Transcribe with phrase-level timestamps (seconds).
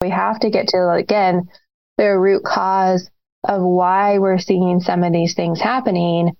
[0.00, 1.48] We have to get to, again,
[1.98, 3.10] the root cause
[3.44, 6.36] of why we're seeing some of these things happening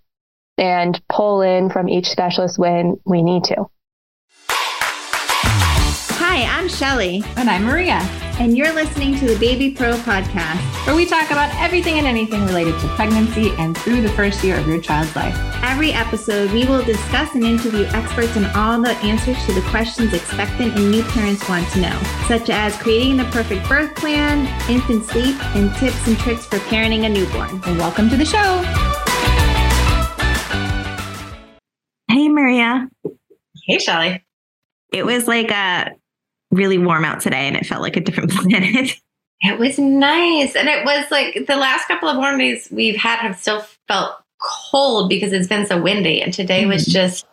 [0.57, 3.67] and pull in from each specialist when we need to.
[6.33, 7.25] Hi, I'm Shelly.
[7.37, 7.99] And I'm Maria.
[8.39, 12.47] And you're listening to the Baby Pro podcast, where we talk about everything and anything
[12.47, 15.37] related to pregnancy and through the first year of your child's life.
[15.65, 20.15] Every episode, we will discuss and interview experts on all the answers to the questions
[20.15, 25.07] expectant and new parents want to know, such as creating the perfect birth plan, infant
[25.07, 27.61] sleep, and tips and tricks for parenting a newborn.
[27.67, 28.63] And welcome to the show.
[32.09, 32.89] Hey, Maria.
[33.67, 34.25] Hey, Shelly.
[34.93, 35.91] It was like a
[36.51, 38.97] really warm out today and it felt like a different planet.
[39.43, 40.55] It was nice.
[40.55, 44.17] And it was like the last couple of warm days we've had have still felt
[44.39, 46.21] cold because it's been so windy.
[46.21, 46.93] And today was mm-hmm.
[46.93, 47.27] just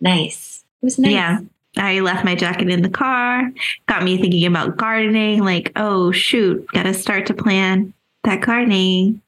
[0.00, 0.64] nice.
[0.82, 1.12] It was nice.
[1.12, 1.40] Yeah.
[1.76, 3.52] I left my jacket in the car,
[3.86, 5.44] got me thinking about gardening.
[5.44, 7.92] Like, oh, shoot, got to start to plan
[8.24, 9.20] that gardening.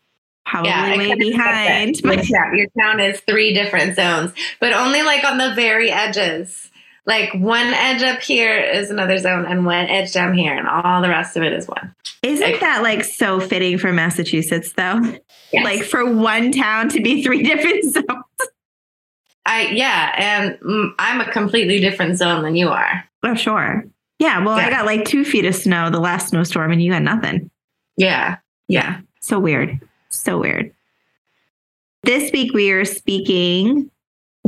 [0.47, 2.01] Probably yeah, way behind.
[2.03, 6.70] But yeah, your town is three different zones, but only like on the very edges
[7.07, 11.01] like one edge up here is another zone and one edge down here and all
[11.03, 11.95] the rest of it is one.
[12.23, 15.01] Isn't like, that like so fitting for massachusetts though?
[15.53, 15.65] Yes.
[15.65, 18.07] like for one town to be three different zones?
[19.47, 23.05] I yeah and i'm a completely different zone than you are.
[23.23, 23.85] Oh sure.
[24.19, 24.67] Yeah well yeah.
[24.67, 27.51] i got like two feet of snow the last snowstorm and you got nothing.
[27.97, 28.37] Yeah.
[28.69, 29.01] Yeah.
[29.21, 29.81] So weird.
[30.11, 30.73] So weird.
[32.03, 33.91] This week we are speaking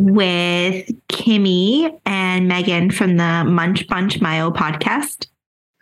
[0.03, 5.29] with Kimi and Megan from the Munch Bunch Myo podcast.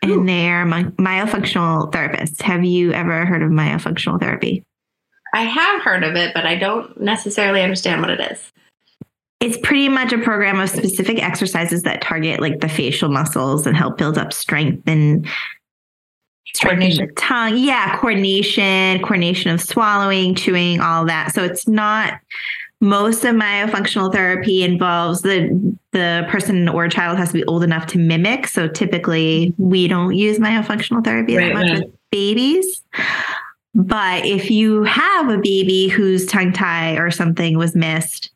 [0.02, 2.41] And they're myofunctional therapists.
[2.42, 4.62] Have you ever heard of myofunctional therapy?
[5.34, 8.52] I have heard of it, but I don't necessarily understand what it is.
[9.41, 13.76] It's pretty much a program of specific exercises that target like the facial muscles and
[13.76, 15.26] help build up strength and
[16.60, 17.56] coordination the tongue.
[17.56, 21.32] Yeah, coordination, coordination of swallowing, chewing, all that.
[21.32, 22.20] So it's not
[22.80, 27.86] most of myofunctional therapy involves the the person or child has to be old enough
[27.88, 28.46] to mimic.
[28.46, 31.84] So typically, we don't use myofunctional therapy right, that much right.
[31.84, 32.82] with babies.
[33.74, 38.30] But if you have a baby whose tongue tie or something was missed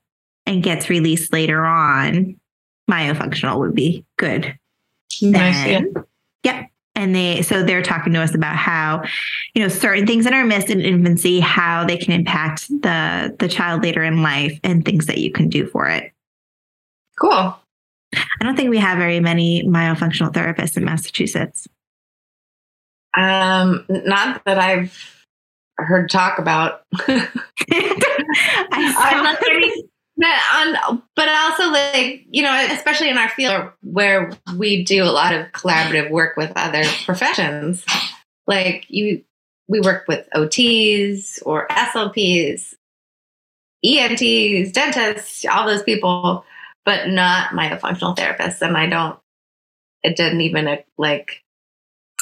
[0.47, 2.38] and gets released later on,
[2.91, 4.56] myofunctional would be good.
[5.22, 5.65] Nice.
[5.65, 6.03] Then, yeah.
[6.44, 9.03] Yep and they so they're talking to us about how
[9.55, 13.49] you know certain things that are missed in infancy how they can impact the the
[13.49, 16.12] child later in life and things that you can do for it.
[17.19, 17.59] Cool.
[18.15, 21.66] I don't think we have very many myofunctional therapists in massachusetts.
[23.16, 25.15] Um not that i've
[25.77, 26.83] heard talk about.
[27.09, 29.41] I I'm not
[30.27, 35.35] on, but also like you know, especially in our field where we do a lot
[35.35, 37.85] of collaborative work with other professions,
[38.47, 39.25] like you,
[39.69, 42.75] we work with OTs or SLPs,
[43.84, 46.45] ENTs, dentists, all those people,
[46.84, 48.63] but not myofunctional therapists.
[48.63, 49.19] And I don't.
[50.03, 51.43] It didn't even like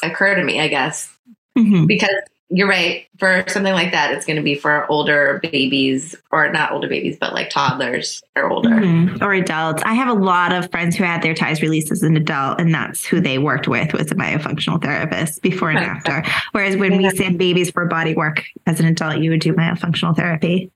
[0.02, 1.12] occur to me, I guess,
[1.58, 1.86] mm-hmm.
[1.86, 2.10] because
[2.54, 3.06] you're right.
[3.18, 7.16] For something like that, it's going to be for older babies, or not older babies,
[7.18, 9.24] but like toddlers or older, mm-hmm.
[9.24, 9.82] or adults.
[9.86, 12.74] I have a lot of friends who had their ties released as an adult, and
[12.74, 16.22] that's who they worked with was a myofunctional therapist before and after.
[16.52, 20.14] Whereas when we send babies for body work as an adult, you would do myofunctional
[20.14, 20.70] therapy.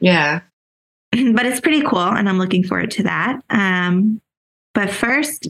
[0.00, 0.40] Yeah,
[1.12, 3.40] but it's pretty cool, and I'm looking forward to that.
[3.48, 4.20] Um,
[4.74, 5.46] but first,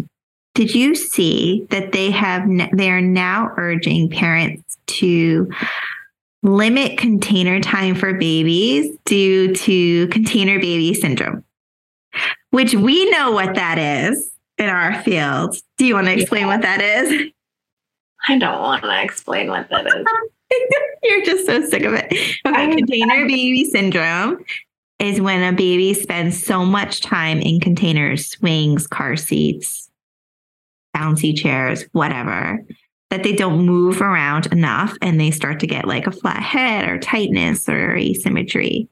[0.55, 5.51] did you see that they have they are now urging parents to
[6.43, 11.45] limit container time for babies due to container baby syndrome,
[12.51, 15.57] which we know what that is in our field.
[15.79, 17.31] Do you want to explain what that is?
[18.29, 20.07] I don't want to explain what that is.
[21.03, 22.07] You're just so sick of it.
[22.47, 24.45] Okay, container baby syndrome
[24.99, 29.91] is when a baby spends so much time in containers, swings, car seats,
[30.97, 32.65] bouncy chairs, whatever,
[33.11, 36.89] that they don't move around enough and they start to get like a flat head
[36.89, 38.89] or tightness or asymmetry.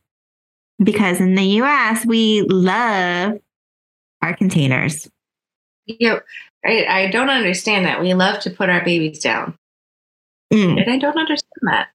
[0.82, 3.38] Because in the US, we love
[4.22, 5.10] our containers.
[5.86, 6.20] You know,
[6.64, 8.00] I, I don't understand that.
[8.00, 9.56] We love to put our babies down.
[10.52, 10.82] Mm.
[10.82, 11.88] And I don't understand that.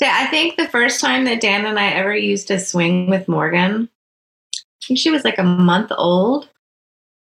[0.00, 3.88] I think the first time that Dan and I ever used a swing with Morgan,
[4.54, 6.48] I think she was like a month old,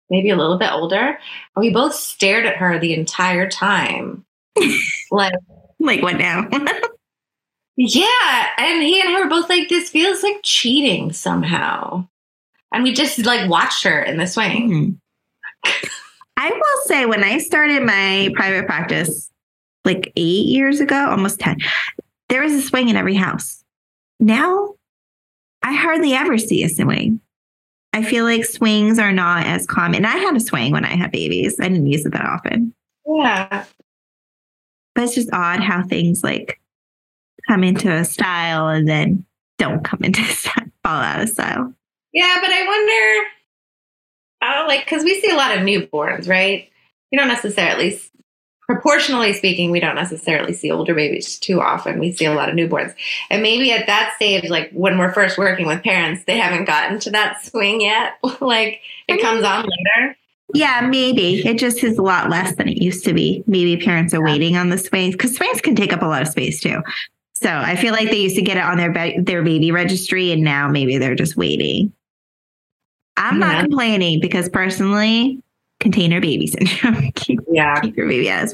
[0.10, 1.06] maybe a little bit older.
[1.08, 1.18] And
[1.56, 4.26] we both stared at her the entire time
[5.12, 5.34] like,
[5.80, 6.48] like what now?
[7.78, 12.08] yeah, and he and I were both like, this feels like cheating somehow,
[12.74, 14.70] and we just like watched her in the swing.
[14.70, 15.88] Mm-hmm.
[16.38, 19.32] I will say, when I started my private practice
[19.86, 21.58] like eight years ago, almost 10,
[22.30, 23.64] there was a swing in every house.
[24.20, 24.76] Now
[25.64, 27.20] I hardly ever see a swing.
[27.94, 30.06] I feel like swings are not as common.
[30.06, 31.60] I had a swing when I had babies.
[31.60, 32.74] I didn't use it that often.
[33.06, 33.66] Yeah.
[34.94, 36.60] But it's just odd how things like
[37.48, 39.26] come into a style and then
[39.58, 41.74] don't come into style, fall out of style.
[42.14, 43.30] Yeah, but I wonder,
[44.44, 46.70] oh, like, because we see a lot of newborns, right?
[47.12, 48.02] You don't necessarily
[48.68, 52.00] proportionally speaking, we don't necessarily see older babies too often.
[52.00, 52.94] We see a lot of newborns.
[53.30, 57.00] And maybe at that stage, like when we're first working with parents, they haven't gotten
[57.00, 58.18] to that swing yet.
[58.42, 59.22] like it mm-hmm.
[59.22, 60.18] comes on later.
[60.54, 61.46] Yeah, maybe.
[61.46, 63.44] It just is a lot less than it used to be.
[63.48, 66.28] Maybe parents are waiting on the swings because swings can take up a lot of
[66.28, 66.82] space too.
[67.34, 70.32] So I feel like they used to get it on their ba- their baby registry,
[70.32, 71.94] and now maybe they're just waiting.
[73.18, 73.48] I'm yeah.
[73.48, 75.44] not complaining because personally,
[75.80, 77.12] container baby syndrome.
[77.16, 77.80] keep, yeah.
[77.82, 78.54] keep your baby out of.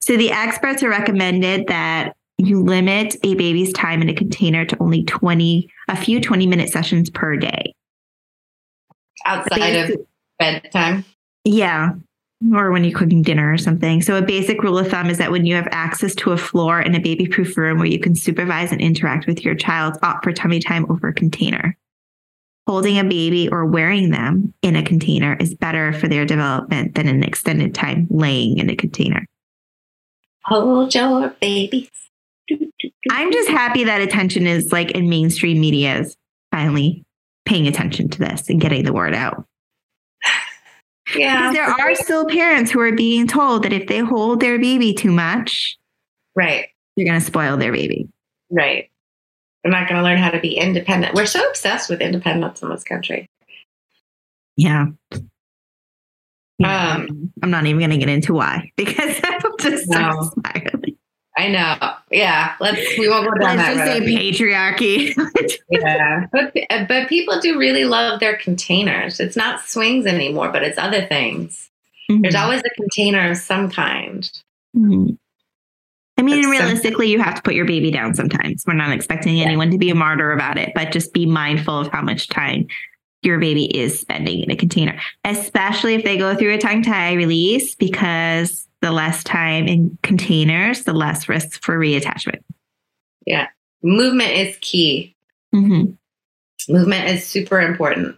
[0.00, 4.76] So the experts are recommended that you limit a baby's time in a container to
[4.80, 7.72] only 20, a few 20 minute sessions per day.
[9.24, 9.96] Outside of
[10.38, 11.04] bedtime?
[11.44, 11.92] Yeah.
[12.52, 14.02] Or when you're cooking dinner or something.
[14.02, 16.80] So, a basic rule of thumb is that when you have access to a floor
[16.80, 20.24] in a baby proof room where you can supervise and interact with your child, opt
[20.24, 21.78] for tummy time over a container
[22.66, 27.08] holding a baby or wearing them in a container is better for their development than
[27.08, 29.26] an extended time laying in a container.
[30.44, 31.88] Hold your baby.
[33.10, 36.16] I'm just happy that attention is like in mainstream media is
[36.50, 37.04] finally
[37.44, 39.44] paying attention to this and getting the word out.
[41.16, 41.50] Yeah.
[41.50, 44.94] Because there are still parents who are being told that if they hold their baby
[44.94, 45.76] too much,
[46.36, 48.08] right, you're going to spoil their baby.
[48.50, 48.88] Right.
[49.62, 51.14] They're not going to learn how to be independent.
[51.14, 53.28] We're so obsessed with independence in this country.
[54.56, 54.86] Yeah.
[56.64, 60.30] Um, I'm not even going to get into why because I'm just no.
[60.32, 60.96] smiling.
[61.36, 61.94] I know.
[62.10, 62.54] Yeah.
[62.60, 65.58] Let's, we won't go down Let's that just say patriarchy.
[65.70, 66.26] yeah.
[66.30, 66.54] But,
[66.88, 69.18] but people do really love their containers.
[69.18, 71.70] It's not swings anymore, but it's other things.
[72.10, 72.22] Mm-hmm.
[72.22, 74.30] There's always a container of some kind.
[74.76, 75.14] Mm-hmm.
[76.18, 78.64] I mean, realistically, you have to put your baby down sometimes.
[78.66, 79.46] We're not expecting yeah.
[79.46, 82.66] anyone to be a martyr about it, but just be mindful of how much time
[83.22, 87.14] your baby is spending in a container, especially if they go through a tongue tie
[87.14, 92.40] release, because the less time in containers, the less risk for reattachment.
[93.26, 93.48] Yeah.
[93.82, 95.16] Movement is key.
[95.54, 95.92] Mm-hmm.
[96.72, 98.16] Movement is super important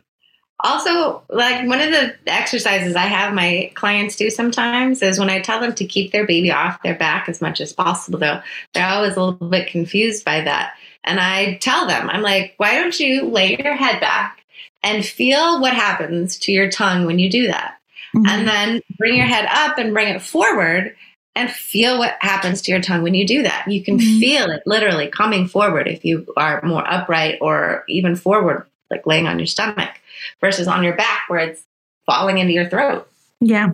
[0.64, 5.38] also like one of the exercises i have my clients do sometimes is when i
[5.38, 8.40] tell them to keep their baby off their back as much as possible though
[8.72, 10.74] they're always a little bit confused by that
[11.04, 14.42] and i tell them i'm like why don't you lay your head back
[14.82, 17.78] and feel what happens to your tongue when you do that
[18.16, 18.26] mm-hmm.
[18.26, 20.96] and then bring your head up and bring it forward
[21.36, 24.18] and feel what happens to your tongue when you do that you can mm-hmm.
[24.18, 29.26] feel it literally coming forward if you are more upright or even forward like laying
[29.26, 30.00] on your stomach
[30.40, 31.64] versus on your back where it's
[32.06, 33.08] falling into your throat.
[33.40, 33.72] Yeah.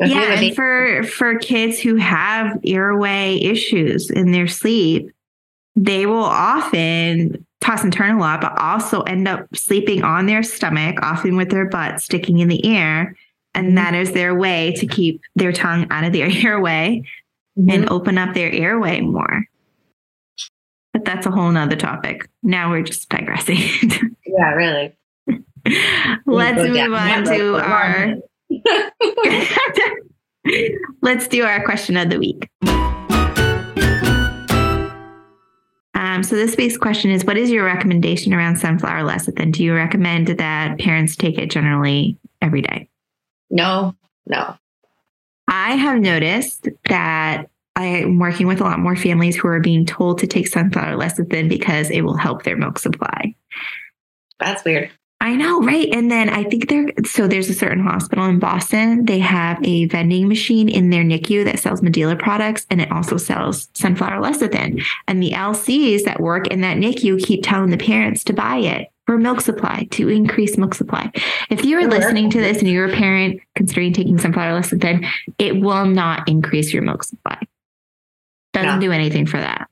[0.00, 5.10] yeah, and for for kids who have airway issues in their sleep,
[5.76, 10.42] they will often toss and turn a lot, but also end up sleeping on their
[10.42, 13.16] stomach, often with their butt sticking in the air.
[13.54, 13.74] And mm-hmm.
[13.76, 17.02] that is their way to keep their tongue out of their airway
[17.58, 17.70] mm-hmm.
[17.70, 19.44] and open up their airway more.
[20.92, 22.28] But that's a whole nother topic.
[22.42, 23.58] Now we're just digressing.
[24.26, 24.96] yeah, really.
[26.26, 28.14] Let's move on to our.
[31.02, 32.48] Let's do our question of the week.
[35.94, 39.52] Um, so this week's question is: What is your recommendation around sunflower lecithin?
[39.52, 42.88] Do you recommend that parents take it generally every day?
[43.50, 43.94] No,
[44.26, 44.56] no.
[45.48, 49.86] I have noticed that I am working with a lot more families who are being
[49.86, 53.34] told to take sunflower lecithin because it will help their milk supply.
[54.40, 54.90] That's weird.
[55.28, 55.90] I know, right?
[55.92, 59.04] And then I think there, so there's a certain hospital in Boston.
[59.04, 63.18] They have a vending machine in their NICU that sells Medela products and it also
[63.18, 64.82] sells sunflower lecithin.
[65.06, 68.88] And the LCs that work in that NICU keep telling the parents to buy it
[69.04, 71.12] for milk supply to increase milk supply.
[71.50, 75.06] If you are listening to this and you're a parent considering taking sunflower lecithin,
[75.38, 77.38] it will not increase your milk supply.
[78.54, 78.80] Doesn't no.
[78.80, 79.68] do anything for that.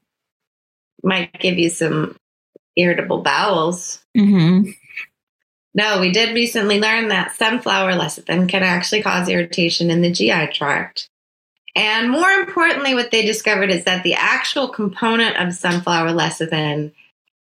[1.03, 2.15] Might give you some
[2.77, 4.05] irritable bowels.
[4.15, 4.71] Mm-hmm.
[5.77, 10.49] No, we did recently learn that sunflower lecithin can actually cause irritation in the GI
[10.55, 11.11] tract.
[11.77, 16.93] And more importantly, what they discovered is that the actual component of sunflower lecithin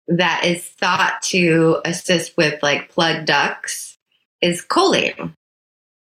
[0.09, 3.97] that is thought to assist with like plugged ducts
[4.41, 5.33] is choline.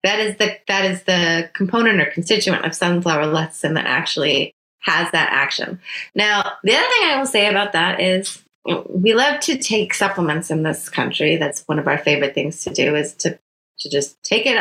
[0.02, 5.10] that is the that is the component or constituent of sunflower lecithin that actually has
[5.12, 5.78] that action.
[6.14, 8.41] Now, the other thing I will say about that is
[8.88, 11.36] we love to take supplements in this country.
[11.36, 13.38] That's one of our favorite things to do is to
[13.80, 14.56] to just take it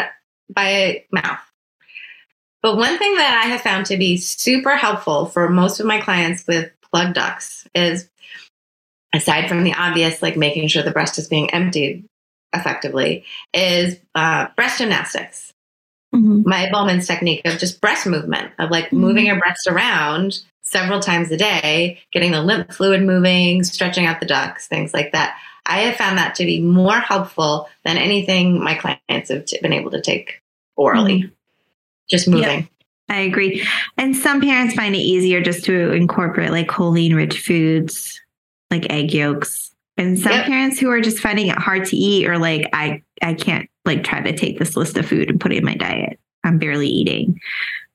[0.54, 1.40] by mouth.
[2.62, 6.00] But one thing that I have found to be super helpful for most of my
[6.00, 8.10] clients with plug ducts is
[9.14, 12.06] aside from the obvious, like making sure the breast is being emptied
[12.54, 15.54] effectively, is uh, breast gymnastics.
[16.14, 16.48] Mm-hmm.
[16.48, 18.98] Maya Bolman's technique of just breast movement, of like mm-hmm.
[18.98, 20.42] moving your breast around
[20.72, 25.12] several times a day, getting the lymph fluid moving, stretching out the ducts, things like
[25.12, 25.38] that.
[25.66, 29.92] I have found that to be more helpful than anything my clients have been able
[29.92, 30.42] to take
[30.76, 31.24] orally.
[31.24, 31.34] Mm-hmm.
[32.10, 32.60] Just moving.
[32.62, 32.70] Yep.
[33.10, 33.68] I agree.
[33.98, 38.20] And some parents find it easier just to incorporate like choline rich foods
[38.70, 39.76] like egg yolks.
[39.98, 40.46] And some yep.
[40.46, 44.04] parents who are just finding it hard to eat or like I I can't like
[44.04, 46.20] try to take this list of food and put it in my diet.
[46.44, 47.40] I'm barely eating.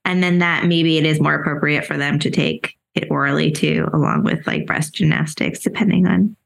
[0.07, 3.89] And then that maybe it is more appropriate for them to take it orally too,
[3.93, 6.37] along with like breast gymnastics, depending on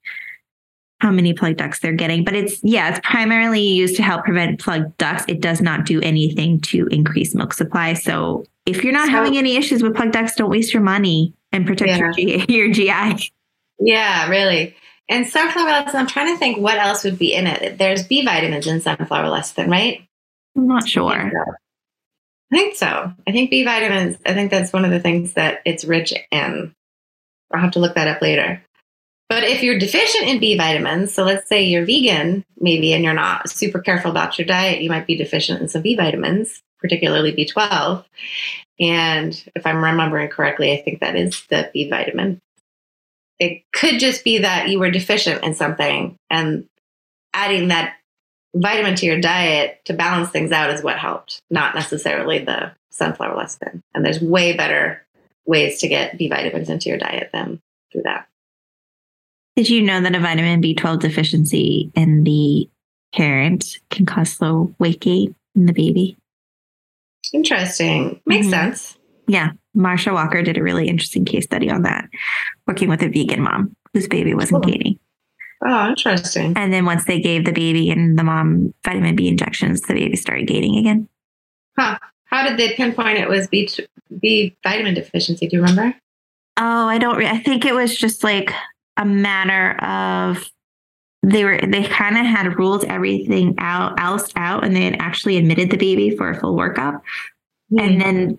[1.01, 2.25] how many plug ducts they're getting.
[2.25, 5.25] But it's, yeah, it's primarily used to help prevent plug ducts.
[5.29, 7.95] It does not do anything to increase milk supply.
[7.95, 11.35] So if you're not so, having any issues with plug ducts, don't waste your money
[11.53, 12.47] and protect yeah.
[12.49, 13.31] your, your GI.
[13.79, 14.75] Yeah, really.
[15.09, 17.79] And sunflower lecithin, I'm trying to think what else would be in it.
[17.79, 20.07] There's B vitamins in sunflower lecithin, right?
[20.57, 21.31] I'm not sure.
[22.53, 23.13] I think, so.
[23.27, 26.75] I think B vitamins, I think that's one of the things that it's rich in.
[27.53, 28.63] I'll have to look that up later.
[29.29, 33.13] But if you're deficient in B vitamins, so let's say you're vegan, maybe, and you're
[33.15, 37.33] not super careful about your diet, you might be deficient in some B vitamins, particularly
[37.33, 38.05] B12.
[38.81, 42.41] And if I'm remembering correctly, I think that is the B vitamin
[43.41, 46.67] it could just be that you were deficient in something and
[47.33, 47.95] adding that
[48.55, 53.37] vitamin to your diet to balance things out is what helped, not necessarily the sunflower
[53.37, 53.83] lecithin.
[53.95, 55.05] And there's way better
[55.47, 57.61] ways to get B vitamins into your diet than
[57.93, 58.29] through that.
[59.57, 62.69] Did you know that a vitamin B12 deficiency in the
[63.15, 66.17] parent can cause slow weight gain in the baby?
[67.33, 68.21] Interesting.
[68.27, 68.51] Makes mm-hmm.
[68.51, 68.99] sense.
[69.29, 69.51] Yeah.
[69.77, 72.09] Marsha Walker did a really interesting case study on that,
[72.67, 74.73] working with a vegan mom whose baby wasn't cool.
[74.73, 74.99] gaining.
[75.65, 76.55] Oh, interesting.
[76.57, 80.17] And then once they gave the baby and the mom vitamin B injections, the baby
[80.17, 81.09] started gaining again.
[81.79, 81.99] Huh.
[82.25, 83.69] How did they pinpoint it was B,
[84.21, 85.49] B vitamin deficiency?
[85.49, 85.95] Do you remember?
[86.57, 87.17] Oh, I don't.
[87.17, 88.53] Re- I think it was just like
[88.97, 90.49] a matter of
[91.23, 95.37] they were they kind of had ruled everything out else out, and they had actually
[95.37, 97.01] admitted the baby for a full workup,
[97.73, 97.81] mm-hmm.
[97.81, 98.39] and then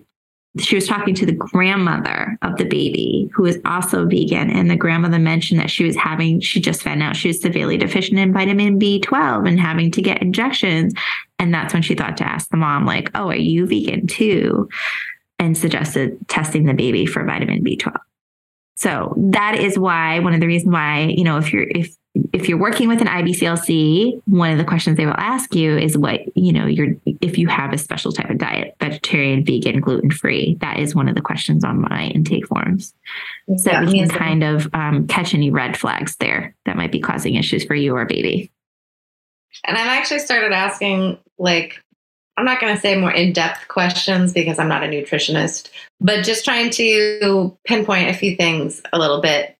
[0.58, 4.76] she was talking to the grandmother of the baby who is also vegan and the
[4.76, 8.32] grandmother mentioned that she was having she just found out she was severely deficient in
[8.32, 10.92] vitamin b12 and having to get injections.
[11.38, 14.68] And that's when she thought to ask the mom like oh are you vegan too?
[15.38, 17.96] and suggested testing the baby for vitamin b12
[18.76, 22.48] so that is why one of the reasons why you know if you're if if
[22.48, 26.20] you're working with an IBCLC, one of the questions they will ask you is what,
[26.36, 30.56] you know, you're if you have a special type of diet, vegetarian, vegan, gluten free.
[30.60, 32.94] That is one of the questions on my intake forms.
[33.56, 37.00] So yeah, we can kind of um, catch any red flags there that might be
[37.00, 38.50] causing issues for you or baby.
[39.64, 41.82] And I've actually started asking, like,
[42.36, 46.24] I'm not going to say more in depth questions because I'm not a nutritionist, but
[46.24, 49.56] just trying to pinpoint a few things a little bit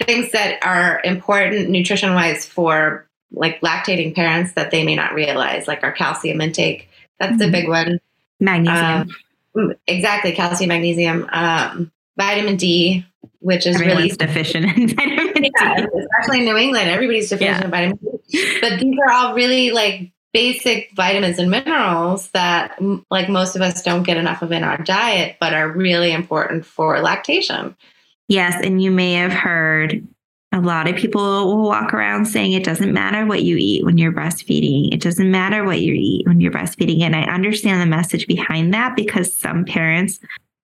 [0.00, 5.68] things that are important nutrition wise for like lactating parents that they may not realize,
[5.68, 6.88] like our calcium intake.
[7.18, 7.38] That's mm-hmm.
[7.38, 8.00] the big one.
[8.40, 9.10] Magnesium.
[9.54, 13.04] Um, exactly, calcium, magnesium, um, vitamin D,
[13.40, 15.86] which is Everyone's really deficient in vitamin yeah, D.
[16.18, 17.64] Especially in New England, everybody's deficient yeah.
[17.64, 18.58] in vitamin D.
[18.60, 22.78] But these are all really like basic vitamins and minerals that
[23.10, 26.64] like most of us don't get enough of in our diet, but are really important
[26.64, 27.76] for lactation.
[28.30, 28.60] Yes.
[28.62, 30.06] And you may have heard
[30.52, 33.98] a lot of people will walk around saying it doesn't matter what you eat when
[33.98, 34.94] you're breastfeeding.
[34.94, 37.00] It doesn't matter what you eat when you're breastfeeding.
[37.00, 40.20] And I understand the message behind that because some parents,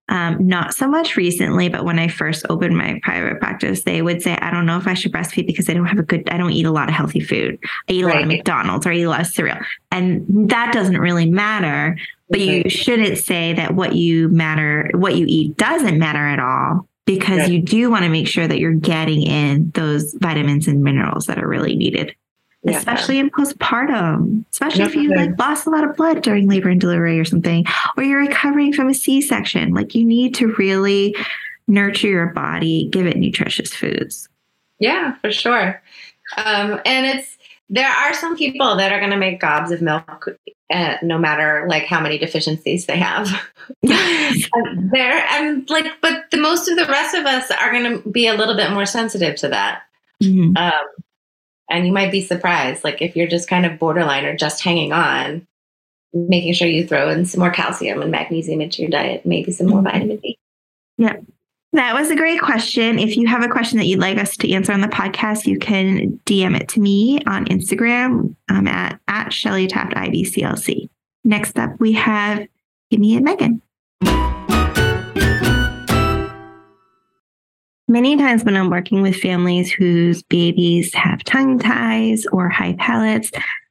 [0.08, 4.22] um, not so much recently, but when I first opened my private practice, they would
[4.22, 6.38] say, I don't know if I should breastfeed because I don't have a good, I
[6.38, 7.58] don't eat a lot of healthy food.
[7.88, 8.14] I eat a right.
[8.14, 9.58] lot of McDonald's or I eat a lot of cereal.
[9.90, 11.98] And that doesn't really matter.
[12.28, 16.88] But you shouldn't say that what you matter, what you eat doesn't matter at all
[17.06, 21.26] because you do want to make sure that you're getting in those vitamins and minerals
[21.26, 22.14] that are really needed,
[22.64, 22.76] yeah.
[22.76, 26.80] especially in postpartum, especially if you like lost a lot of blood during labor and
[26.80, 27.64] delivery or something,
[27.96, 29.72] or you're recovering from a C section.
[29.72, 31.16] Like you need to really
[31.68, 34.28] nurture your body, give it nutritious foods.
[34.78, 35.80] Yeah, for sure.
[36.36, 37.35] Um, and it's
[37.68, 40.28] there are some people that are going to make gobs of milk
[40.70, 43.28] uh, no matter like how many deficiencies they have
[43.82, 48.26] there and like but the most of the rest of us are going to be
[48.26, 49.82] a little bit more sensitive to that
[50.22, 50.56] mm-hmm.
[50.56, 50.86] um,
[51.70, 54.92] and you might be surprised like if you're just kind of borderline or just hanging
[54.92, 55.46] on
[56.12, 59.66] making sure you throw in some more calcium and magnesium into your diet maybe some
[59.66, 59.92] more mm-hmm.
[59.92, 60.38] vitamin d
[60.98, 61.16] yeah
[61.76, 62.98] that was a great question.
[62.98, 65.58] If you have a question that you'd like us to answer on the podcast, you
[65.58, 70.88] can DM it to me on Instagram um, at, at Shelly Taft IBCLC.
[71.24, 72.46] Next up, we have
[72.90, 73.62] Kimi and Megan.
[77.88, 83.30] Many times when I'm working with families whose babies have tongue ties or high palates,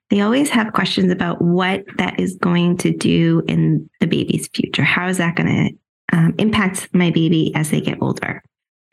[0.09, 4.83] they always have questions about what that is going to do in the baby's future.
[4.83, 5.77] How is that going to
[6.13, 8.41] um, impacts my baby as they get older.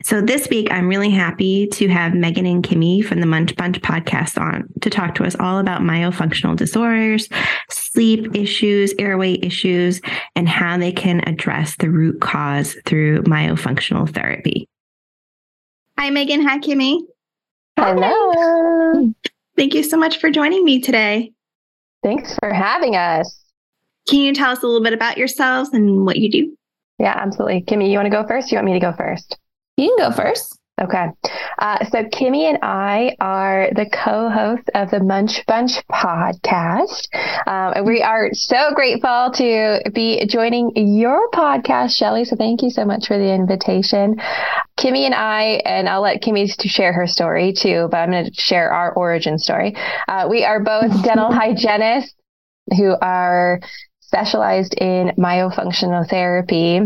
[0.03, 3.79] So this week, I'm really happy to have Megan and Kimi from the Munch Bunch
[3.79, 7.29] podcast on to talk to us all about myofunctional disorders,
[7.69, 10.01] sleep issues, airway issues,
[10.35, 14.67] and how they can address the root cause through myofunctional therapy.
[15.97, 16.45] Hi, Megan.
[16.45, 17.05] Hi, Kimi.
[17.77, 19.13] Hello.
[19.55, 21.31] Thank you so much for joining me today.
[22.03, 23.41] Thanks for having us.
[24.09, 26.57] Can you tell us a little bit about yourselves and what you do?
[26.99, 27.61] Yeah, absolutely.
[27.61, 28.51] Kimi, you want to go first?
[28.51, 29.37] You want me to go first?
[29.77, 30.59] You can go first.
[30.81, 31.05] Okay.
[31.59, 37.07] Uh, so Kimi and I are the co-hosts of the Munch Bunch podcast.
[37.47, 42.25] Um, we are so grateful to be joining your podcast, Shelly.
[42.25, 44.15] So thank you so much for the invitation.
[44.75, 48.25] Kimi and I, and I'll let Kimi to share her story too, but I'm going
[48.25, 49.75] to share our origin story.
[50.07, 52.15] Uh, we are both dental hygienists
[52.77, 53.59] who are
[54.13, 56.79] specialized in myofunctional therapy.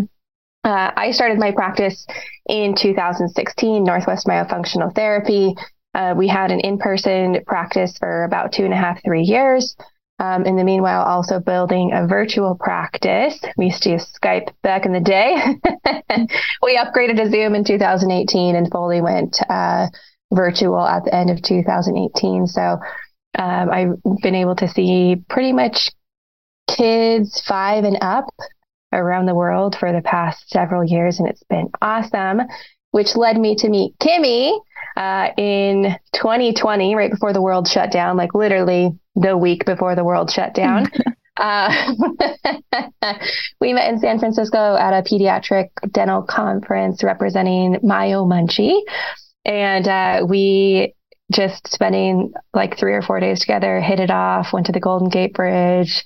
[0.64, 2.08] Uh, I started my practice
[2.48, 5.54] in 2016, Northwest Myofunctional Therapy.
[5.94, 9.76] Uh, we had an in person practice for about two and a half, three years.
[10.20, 13.40] Um, in the meanwhile, also building a virtual practice.
[13.58, 15.36] We used to use Skype back in the day.
[16.64, 19.88] we upgraded to Zoom in 2018 and fully went uh,
[20.34, 22.48] virtual at the end of 2018.
[22.48, 22.62] So
[23.38, 25.92] um, I've been able to see pretty much
[26.68, 28.26] kids five and up
[28.94, 32.42] around the world for the past several years, and it's been awesome.
[32.92, 34.60] Which led me to meet Kimi
[34.96, 40.04] uh, in 2020, right before the world shut down, like literally the week before the
[40.04, 40.90] world shut down.
[41.38, 41.94] uh,
[43.62, 48.82] we met in San Francisco at a pediatric dental conference representing Myo Munchee.
[49.46, 50.94] And uh, we
[51.32, 55.10] just spending like three or four days together, hit it off, went to the Golden
[55.10, 56.04] Gate Bridge,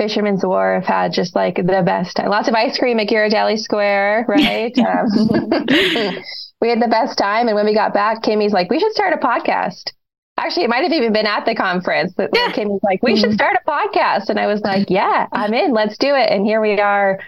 [0.00, 2.30] Fisherman's Wharf had just like the best time.
[2.30, 4.72] Lots of ice cream at Ghirardelli Square, right?
[4.78, 5.06] um,
[6.62, 7.48] we had the best time.
[7.48, 9.92] And when we got back, Kimi's like, we should start a podcast.
[10.38, 12.50] Actually, it might have even been at the conference that yeah.
[12.54, 14.30] Kimi's like, we should start a podcast.
[14.30, 15.74] And I was like, yeah, I'm in.
[15.74, 16.30] Let's do it.
[16.30, 17.20] And here we are.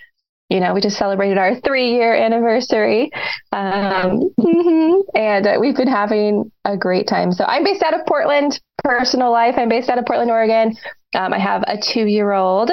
[0.49, 3.11] You know, we just celebrated our three year anniversary.
[3.53, 5.01] Um, mm-hmm.
[5.15, 7.33] And uh, we've been having a great time.
[7.33, 9.57] So I'm based out of Portland, personal life.
[9.59, 10.75] I'm based out of Portland, Oregon.
[11.15, 12.71] Um, I have a two year old,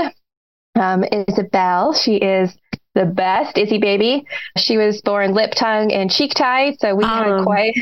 [0.79, 1.93] um, Isabel.
[1.93, 2.55] She is
[2.95, 4.25] the best Izzy baby.
[4.57, 6.79] She was born lip, tongue, and cheek tied.
[6.79, 7.75] So we um, had quite.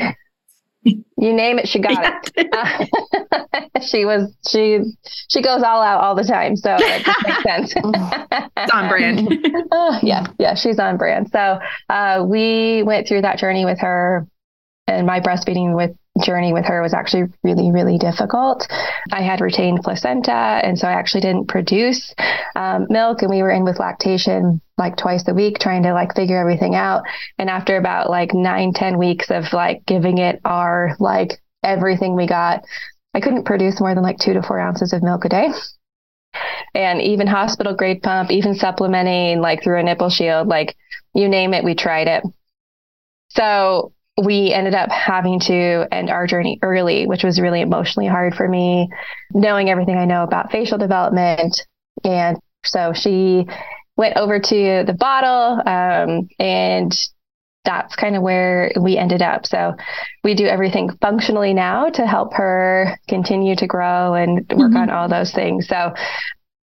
[0.84, 2.48] You name it, she got it.
[2.58, 2.86] Uh,
[3.82, 4.80] she was she
[5.28, 7.42] she goes all out all the time, so it just makes
[7.72, 7.74] sense.
[7.76, 9.28] it's on brand.
[9.70, 11.30] uh, yeah, yeah, she's on brand.
[11.30, 14.26] So uh, we went through that journey with her,
[14.86, 18.66] and my breastfeeding with journey with her was actually really, really difficult.
[19.12, 22.14] I had retained placenta, and so I actually didn't produce
[22.56, 26.14] um, milk, and we were in with lactation like twice a week, trying to like
[26.14, 27.02] figure everything out.
[27.38, 32.26] And after about like nine, ten weeks of like giving it our like everything we
[32.26, 32.62] got,
[33.14, 35.48] I couldn't produce more than like two to four ounces of milk a day.
[36.74, 40.76] And even hospital grade pump, even supplementing like through a nipple shield, like
[41.14, 42.22] you name it, we tried it.
[43.30, 43.92] So
[44.24, 48.48] we ended up having to end our journey early, which was really emotionally hard for
[48.48, 48.88] me,
[49.32, 51.62] knowing everything I know about facial development.
[52.04, 53.46] And so she
[53.96, 56.96] went over to the bottle, um, and
[57.64, 59.44] that's kind of where we ended up.
[59.44, 59.74] So
[60.24, 64.76] we do everything functionally now to help her continue to grow and work mm-hmm.
[64.76, 65.68] on all those things.
[65.68, 65.92] So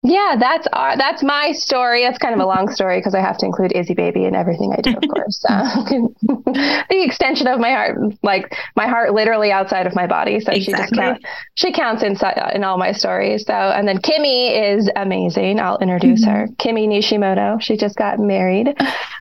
[0.02, 2.04] yeah, that's our, that's my story.
[2.04, 4.72] That's kind of a long story because I have to include Izzy Baby in everything
[4.72, 5.44] I do, of course.
[5.50, 5.84] Uh,
[6.22, 10.40] the extension of my heart, like my heart, literally outside of my body.
[10.40, 10.62] So exactly.
[10.64, 11.26] she just counts.
[11.56, 13.46] She counts inside in all my stories.
[13.46, 15.60] So, and then Kimi is amazing.
[15.60, 16.32] I'll introduce mm-hmm.
[16.32, 16.48] her.
[16.60, 17.62] Kimi Nishimoto.
[17.62, 18.76] She just got married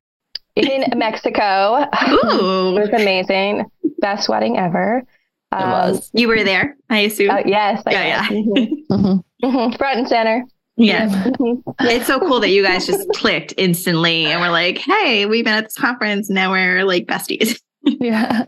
[0.57, 1.87] in Mexico.
[2.09, 2.77] Ooh.
[2.77, 3.64] it was amazing.
[3.99, 5.03] Best wedding ever.
[5.51, 6.11] Um, it was.
[6.12, 7.31] You were there, I assume.
[7.31, 7.83] Uh, yes.
[7.87, 8.29] I yeah, yeah.
[8.29, 8.93] Mm-hmm.
[8.93, 9.47] mm-hmm.
[9.47, 9.77] Mm-hmm.
[9.77, 10.45] Front and center.
[10.79, 11.09] Yeah.
[11.38, 11.87] Mm-hmm.
[11.87, 15.55] it's so cool that you guys just clicked instantly and we're like, hey, we've been
[15.55, 16.31] at this conference.
[16.31, 17.61] Now we're like besties.
[17.85, 18.45] yeah.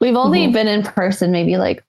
[0.00, 0.52] We've only mm-hmm.
[0.52, 1.84] been in person maybe like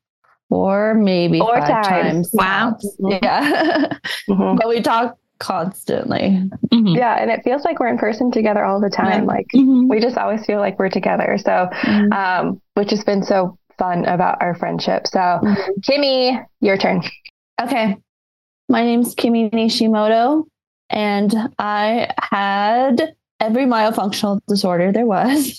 [0.49, 2.29] four, maybe four five times.
[2.29, 2.33] times.
[2.33, 2.77] Wow.
[2.99, 3.97] Yeah.
[4.29, 4.57] Mm-hmm.
[4.57, 6.41] but we talk constantly.
[6.71, 6.95] Mm-hmm.
[6.95, 7.15] Yeah.
[7.15, 9.23] And it feels like we're in person together all the time.
[9.23, 9.27] Yeah.
[9.27, 9.87] Like mm-hmm.
[9.87, 11.37] we just always feel like we're together.
[11.37, 11.69] So,
[12.11, 15.07] um, which has been so fun about our friendship.
[15.07, 15.41] So,
[15.83, 17.01] Kimi, your turn.
[17.61, 17.97] Okay.
[18.69, 20.45] My name's Kimi Nishimoto,
[20.89, 25.57] and I had every myofunctional disorder there was.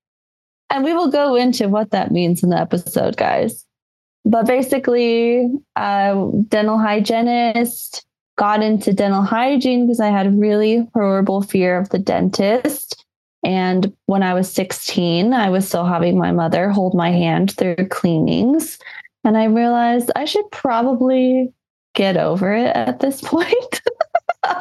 [0.70, 3.64] and we will go into what that means in the episode, guys.
[4.24, 8.04] But basically, uh, dental hygienist,
[8.36, 13.04] got into dental hygiene because I had a really horrible fear of the dentist.
[13.44, 17.76] And when I was 16, I was still having my mother hold my hand through
[17.90, 18.78] cleanings.
[19.22, 21.52] And I realized I should probably
[21.94, 23.82] get over it at this point.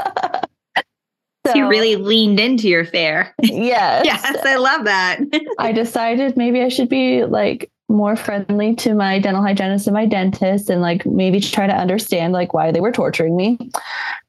[1.46, 3.34] so, you really leaned into your fair.
[3.42, 4.06] Yes.
[4.06, 5.20] yes, I love that.
[5.60, 10.06] I decided maybe I should be like more friendly to my dental hygienist and my
[10.06, 13.58] dentist and like maybe try to understand like why they were torturing me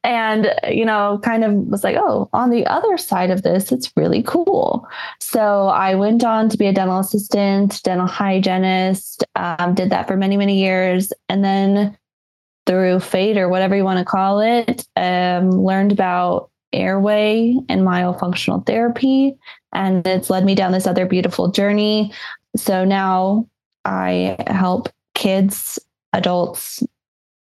[0.03, 3.91] and you know kind of was like oh on the other side of this it's
[3.95, 4.87] really cool
[5.19, 10.17] so i went on to be a dental assistant dental hygienist um, did that for
[10.17, 11.97] many many years and then
[12.65, 18.65] through fate or whatever you want to call it, um, learned about airway and myofunctional
[18.65, 19.35] therapy.
[19.73, 22.11] And it's led me down this other beautiful journey.
[22.55, 23.47] So now
[23.83, 25.79] I help kids,
[26.13, 26.83] adults,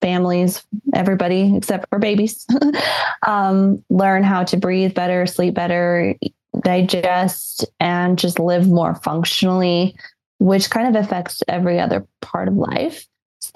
[0.00, 2.46] families, everybody except for babies,
[3.26, 6.14] um, learn how to breathe better, sleep better,
[6.62, 9.96] digest, and just live more functionally,
[10.38, 13.06] which kind of affects every other part of life.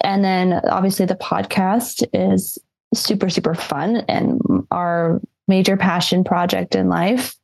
[0.01, 2.57] And then obviously the podcast is
[2.93, 4.39] super, super fun and
[4.71, 7.35] our major passion project in life.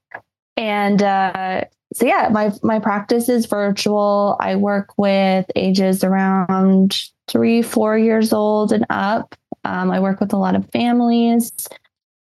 [0.58, 4.38] And uh, so yeah, my my practice is virtual.
[4.40, 9.36] I work with ages around three, four years old and up.
[9.64, 11.52] Um, I work with a lot of families.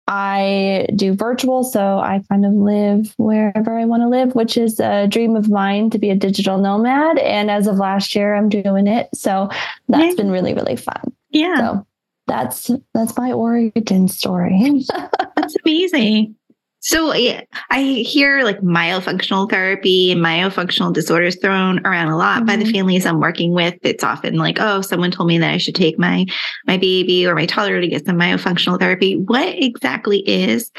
[0.08, 4.80] I do virtual, so I kind of live wherever I want to live, which is
[4.80, 7.18] a dream of mine to be a digital nomad.
[7.18, 9.10] And as of last year, I'm doing it.
[9.14, 9.50] So
[9.88, 10.14] that's yeah.
[10.14, 11.12] been really, really fun.
[11.28, 11.56] Yeah.
[11.56, 11.86] So
[12.26, 14.82] that's that's my origin story.
[15.36, 16.34] that's amazing.
[16.80, 22.46] So I hear like myofunctional therapy and myofunctional disorders thrown around a lot mm-hmm.
[22.46, 22.72] by the mm-hmm.
[22.72, 23.74] families I'm working with.
[23.82, 26.24] It's often like, oh, someone told me that I should take my
[26.66, 29.16] my baby or my toddler to get some myofunctional therapy.
[29.16, 30.70] What exactly is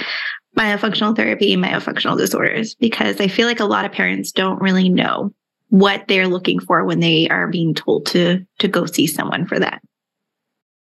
[0.57, 2.75] myofunctional therapy and myofunctional disorders?
[2.75, 5.33] Because I feel like a lot of parents don't really know
[5.67, 9.59] what they're looking for when they are being told to to go see someone for
[9.59, 9.81] that.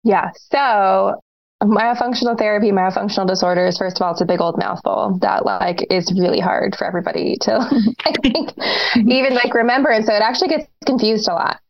[0.04, 0.30] Yeah.
[0.36, 1.20] So
[1.62, 6.12] myofunctional therapy, myofunctional disorders, first of all, it's a big old mouthful that like is
[6.16, 7.52] really hard for everybody to
[8.04, 8.50] I think
[8.96, 9.90] even like remember.
[9.90, 11.60] And so it actually gets confused a lot.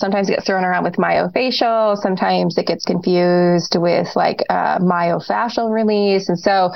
[0.00, 1.96] Sometimes it gets thrown around with myofascial.
[1.98, 6.28] Sometimes it gets confused with like uh, myofascial release.
[6.28, 6.70] And so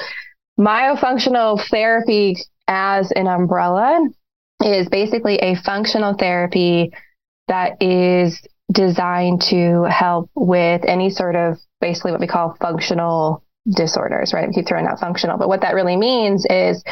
[0.58, 2.36] myofunctional therapy
[2.68, 4.08] as an umbrella
[4.64, 6.92] is basically a functional therapy
[7.48, 14.32] that is designed to help with any sort of basically what we call functional disorders,
[14.32, 14.48] right?
[14.48, 16.82] We keep throwing out functional, but what that really means is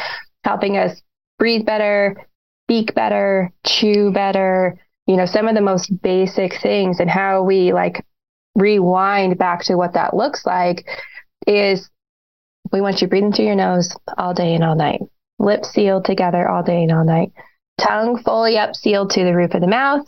[0.43, 1.01] helping us
[1.39, 2.27] breathe better,
[2.65, 7.73] speak better, chew better, you know, some of the most basic things and how we
[7.73, 8.05] like
[8.55, 10.85] rewind back to what that looks like
[11.47, 11.89] is
[12.71, 15.01] we want you breathing through your nose all day and all night,
[15.39, 17.31] lips sealed together all day and all night,
[17.79, 20.05] tongue fully up sealed to the roof of the mouth,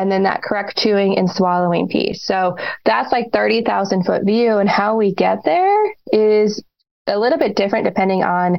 [0.00, 2.24] and then that correct chewing and swallowing piece.
[2.24, 4.56] So that's like 30,000 foot view.
[4.56, 6.62] And how we get there is
[7.06, 8.58] a little bit different depending on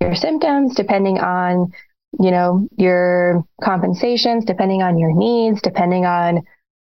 [0.00, 1.72] your symptoms, depending on,
[2.20, 6.42] you know, your compensations, depending on your needs, depending on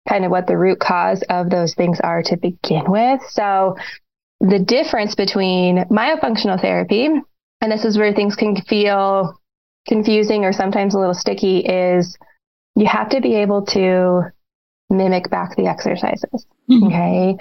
[0.08, 3.22] kind of what the root cause of those things are to begin with.
[3.30, 3.76] So
[4.40, 7.10] the difference between myofunctional therapy,
[7.62, 9.40] and this is where things can feel
[9.88, 12.18] confusing or sometimes a little sticky, is
[12.76, 14.32] you have to be able to
[14.90, 16.46] mimic back the exercises.
[16.70, 16.88] Mm-hmm.
[16.88, 17.38] Okay.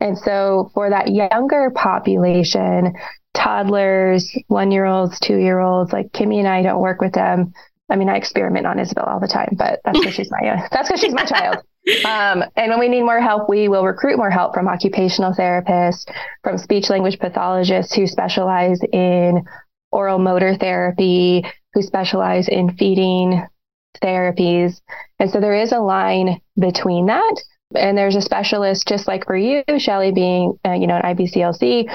[0.00, 2.94] And so for that younger population,
[3.34, 7.52] toddlers, one year olds, two year olds, like Kimi and I don't work with them.
[7.90, 10.68] I mean, I experiment on Isabel all the time, but that's because she's my uh,
[10.72, 11.58] that's because she's my child.
[12.06, 16.06] Um, and when we need more help, we will recruit more help from occupational therapists,
[16.42, 19.44] from speech language pathologists who specialize in
[19.92, 21.44] oral motor therapy,
[21.74, 23.46] who specialize in feeding
[24.02, 24.80] therapies.
[25.18, 27.36] And so there is a line between that.
[27.74, 31.90] And there's a specialist, just like for you, Shelly, being, uh, you know, an IBCLC,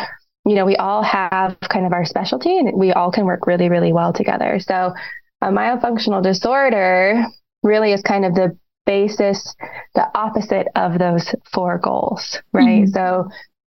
[0.46, 3.70] you know, we all have kind of our specialty and we all can work really,
[3.70, 4.60] really well together.
[4.60, 4.94] So
[5.42, 7.24] a myofunctional disorder
[7.64, 9.56] really is kind of the basis,
[9.96, 12.84] the opposite of those four goals, right?
[12.84, 12.92] Mm-hmm.
[12.92, 13.30] So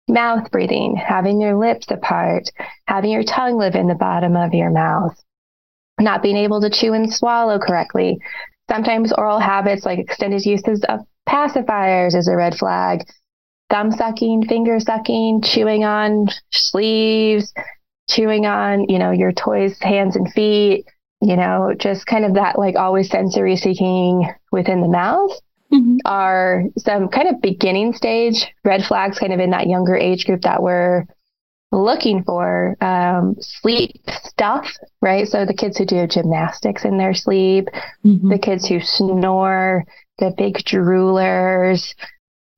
[0.08, 2.50] mouth breathing, having your lips apart,
[2.88, 5.18] having your tongue live in the bottom of your mouth,
[5.99, 8.17] not being able to chew and swallow correctly.
[8.69, 13.01] Sometimes oral habits like extended uses of pacifiers is a red flag.
[13.69, 17.53] Thumb sucking, finger sucking, chewing on sleeves,
[18.10, 20.86] chewing on, you know, your toys' hands and feet,
[21.21, 25.31] you know, just kind of that like always sensory seeking within the mouth
[25.71, 25.97] mm-hmm.
[26.05, 30.41] are some kind of beginning stage red flags, kind of in that younger age group
[30.41, 31.05] that we're
[31.76, 32.76] looking for.
[32.82, 35.28] Um, sleep stuff, right?
[35.28, 37.68] So the kids who do gymnastics in their sleep,
[38.04, 38.30] mm-hmm.
[38.30, 39.86] the kids who snore,
[40.18, 41.94] the big droolers,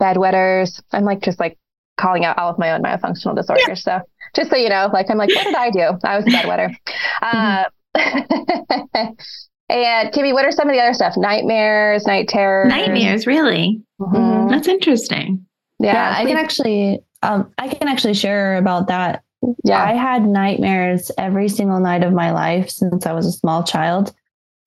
[0.02, 0.82] bedwetters.
[0.92, 1.58] I'm like just like
[2.00, 3.84] calling out all of my own myofunctional disorders.
[3.86, 4.00] Yeah.
[4.00, 4.02] So
[4.36, 6.00] just so you know, like I'm like, what did I do?
[6.04, 6.76] I was a bedwetter.
[7.24, 7.64] Mm-hmm.
[7.96, 9.14] Uh,
[9.70, 11.16] And Kimi, what are some of the other stuff?
[11.18, 12.70] Nightmares, night terrors.
[12.70, 13.82] Nightmares, really?
[14.00, 14.50] Mm-hmm.
[14.50, 15.46] That's interesting.
[15.80, 19.24] Yeah, yeah I can actually, um, I can actually share about that.
[19.64, 23.64] Yeah, I had nightmares every single night of my life since I was a small
[23.64, 24.14] child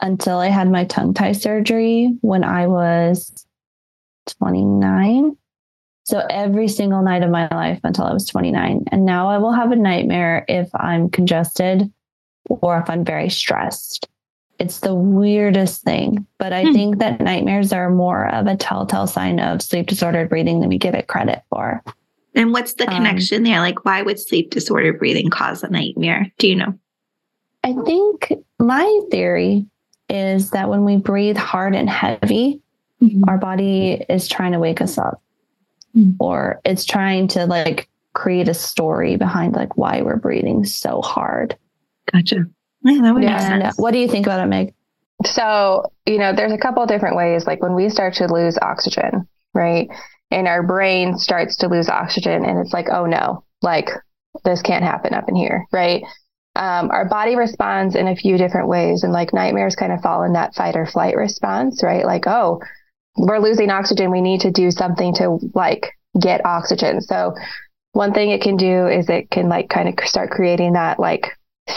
[0.00, 3.46] until I had my tongue tie surgery when I was
[4.38, 5.36] 29.
[6.04, 8.84] So every single night of my life until I was 29.
[8.90, 11.92] And now I will have a nightmare if I'm congested
[12.48, 14.08] or if I'm very stressed.
[14.58, 16.26] It's the weirdest thing.
[16.38, 16.72] But I hmm.
[16.72, 20.78] think that nightmares are more of a telltale sign of sleep disordered breathing than we
[20.78, 21.82] give it credit for.
[22.34, 23.60] And what's the um, connection um, there?
[23.60, 26.30] Like, why would sleep disorder breathing cause a nightmare?
[26.38, 26.78] Do you know?
[27.64, 29.66] I think my theory
[30.08, 32.60] is that when we breathe hard and heavy,
[33.02, 33.24] mm-hmm.
[33.28, 35.22] our body is trying to wake us up
[35.96, 36.12] mm-hmm.
[36.18, 41.56] or it's trying to like create a story behind like why we're breathing so hard.
[42.12, 42.46] Gotcha.
[42.82, 43.78] Yeah, that would yeah, make sense.
[43.78, 44.74] What do you think about it, Meg?
[45.26, 47.46] So, you know, there's a couple different ways.
[47.46, 49.88] Like when we start to lose oxygen, right?
[50.30, 53.88] And our brain starts to lose oxygen, and it's like, oh no, like
[54.44, 56.02] this can't happen up in here, right?
[56.56, 60.22] Um, our body responds in a few different ways, and like nightmares kind of fall
[60.22, 62.04] in that fight or flight response, right?
[62.04, 62.60] Like, oh,
[63.16, 64.10] we're losing oxygen.
[64.10, 67.00] We need to do something to like get oxygen.
[67.00, 67.34] So,
[67.92, 71.26] one thing it can do is it can like kind of start creating that like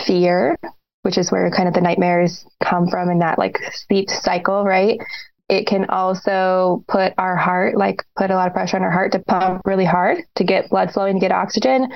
[0.05, 0.57] fear
[1.03, 4.99] which is where kind of the nightmares come from in that like sleep cycle, right?
[5.49, 9.11] It can also put our heart, like put a lot of pressure on our heart
[9.11, 11.87] to pump really hard to get blood flowing, to get oxygen.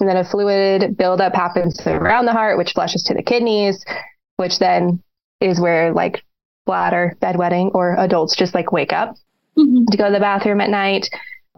[0.00, 3.84] And then a fluid buildup happens around the heart, which flushes to the kidneys,
[4.36, 5.02] which then
[5.40, 6.22] is where like
[6.64, 9.14] bladder, bedwetting, or adults just like wake up
[9.58, 9.84] mm-hmm.
[9.90, 11.08] to go to the bathroom at night.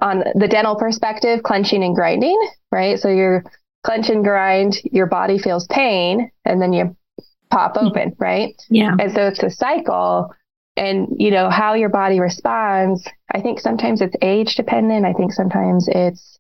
[0.03, 2.39] On the dental perspective, clenching and grinding,
[2.73, 2.99] right?
[2.99, 3.45] So you're
[3.85, 6.97] clench and grind, your body feels pain, and then you
[7.51, 7.89] pop mm.
[7.89, 8.55] open, right?
[8.69, 8.97] Yeah.
[8.99, 10.35] And so it's a cycle.
[10.77, 15.07] And, you know, how your body responds, I think sometimes it's age dependent.
[15.07, 16.39] I think sometimes it's,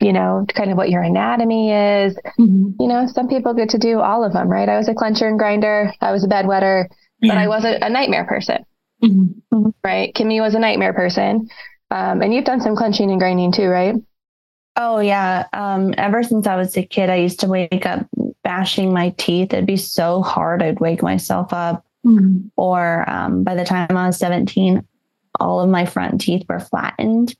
[0.00, 2.16] you know, kind of what your anatomy is.
[2.38, 2.70] Mm-hmm.
[2.80, 4.68] You know, some people get to do all of them, right?
[4.68, 6.86] I was a clencher and grinder, I was a bedwetter,
[7.20, 7.32] yeah.
[7.32, 8.64] but I wasn't a nightmare person,
[9.02, 9.68] mm-hmm.
[9.84, 10.12] right?
[10.14, 11.48] Kimi was a nightmare person.
[11.90, 13.94] Um, and you've done some clenching and grinding too, right?
[14.74, 15.46] Oh yeah.
[15.52, 18.06] Um, ever since I was a kid, I used to wake up
[18.42, 19.54] bashing my teeth.
[19.54, 20.62] It'd be so hard.
[20.62, 21.85] I'd wake myself up.
[22.06, 22.48] Mm-hmm.
[22.56, 24.86] Or um, by the time I was 17,
[25.40, 27.34] all of my front teeth were flattened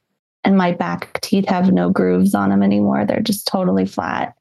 [0.44, 3.05] and my back teeth have no grooves on them anymore.
[3.05, 4.35] They're just totally flat.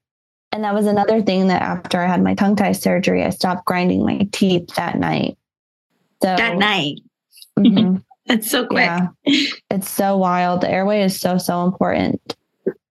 [0.51, 3.65] And that was another thing that after I had my tongue tie surgery, I stopped
[3.65, 5.37] grinding my teeth that night.
[6.21, 6.99] So, that night.
[7.59, 7.97] Mm-hmm.
[8.27, 8.85] That's so quick.
[8.85, 9.07] Yeah,
[9.69, 10.61] it's so wild.
[10.61, 12.35] The airway is so, so important.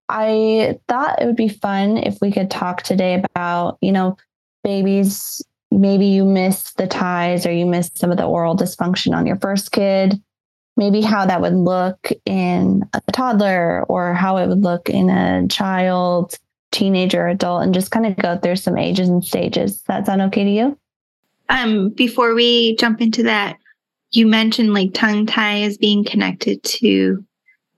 [0.09, 4.17] I thought it would be fun if we could talk today about, you know,
[4.63, 5.43] babies.
[5.81, 9.37] Maybe you missed the ties or you missed some of the oral dysfunction on your
[9.37, 10.21] first kid.
[10.77, 15.47] Maybe how that would look in a toddler or how it would look in a
[15.49, 16.37] child,
[16.73, 19.73] teenager, adult, and just kind of go through some ages and stages.
[19.73, 20.79] Does that sound okay to you?
[21.49, 23.59] Um, before we jump into that,
[24.11, 27.25] you mentioned like tongue tie ties being connected to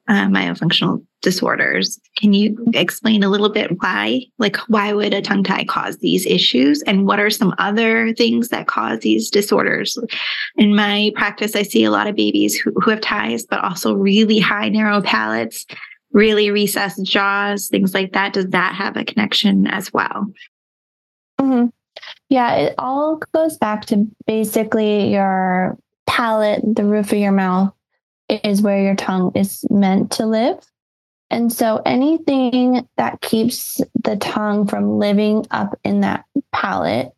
[0.08, 1.98] uh, myofunctional disorders.
[2.16, 4.22] Can you explain a little bit why?
[4.38, 6.82] Like, why would a tongue tie cause these issues?
[6.82, 9.98] And what are some other things that cause these disorders?
[10.56, 13.94] In my practice, I see a lot of babies who, who have ties, but also
[13.94, 15.66] really high narrow palates,
[16.12, 18.32] really recessed jaws, things like that.
[18.32, 20.26] Does that have a connection as well?
[21.40, 21.66] Mm-hmm.
[22.28, 25.76] Yeah, it all goes back to basically your
[26.06, 27.72] palate, the roof of your mouth,
[28.28, 30.58] is where your tongue is meant to live.
[31.30, 37.12] And so anything that keeps the tongue from living up in that palate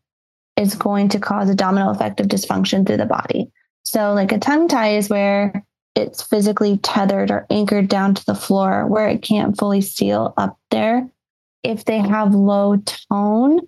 [0.57, 3.51] is going to cause a domino effect of dysfunction through the body.
[3.85, 8.35] So, like a tongue tie is where it's physically tethered or anchored down to the
[8.35, 11.09] floor where it can't fully seal up there.
[11.63, 12.77] If they have low
[13.11, 13.61] tone,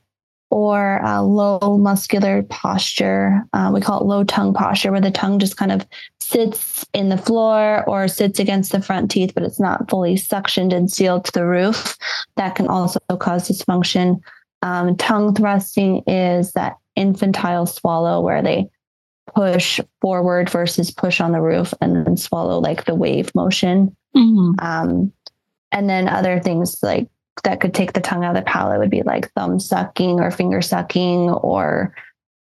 [0.50, 3.42] or uh, low muscular posture.
[3.52, 5.86] Uh, we call it low tongue posture, where the tongue just kind of
[6.20, 10.74] sits in the floor or sits against the front teeth, but it's not fully suctioned
[10.74, 11.96] and sealed to the roof.
[12.36, 14.20] That can also cause dysfunction.
[14.62, 18.68] Um, tongue thrusting is that infantile swallow where they
[19.34, 23.96] push forward versus push on the roof and then swallow like the wave motion.
[24.16, 24.64] Mm-hmm.
[24.64, 25.12] Um,
[25.72, 27.08] and then other things like
[27.44, 30.30] that could take the tongue out of the palate would be like thumb sucking or
[30.30, 31.94] finger sucking or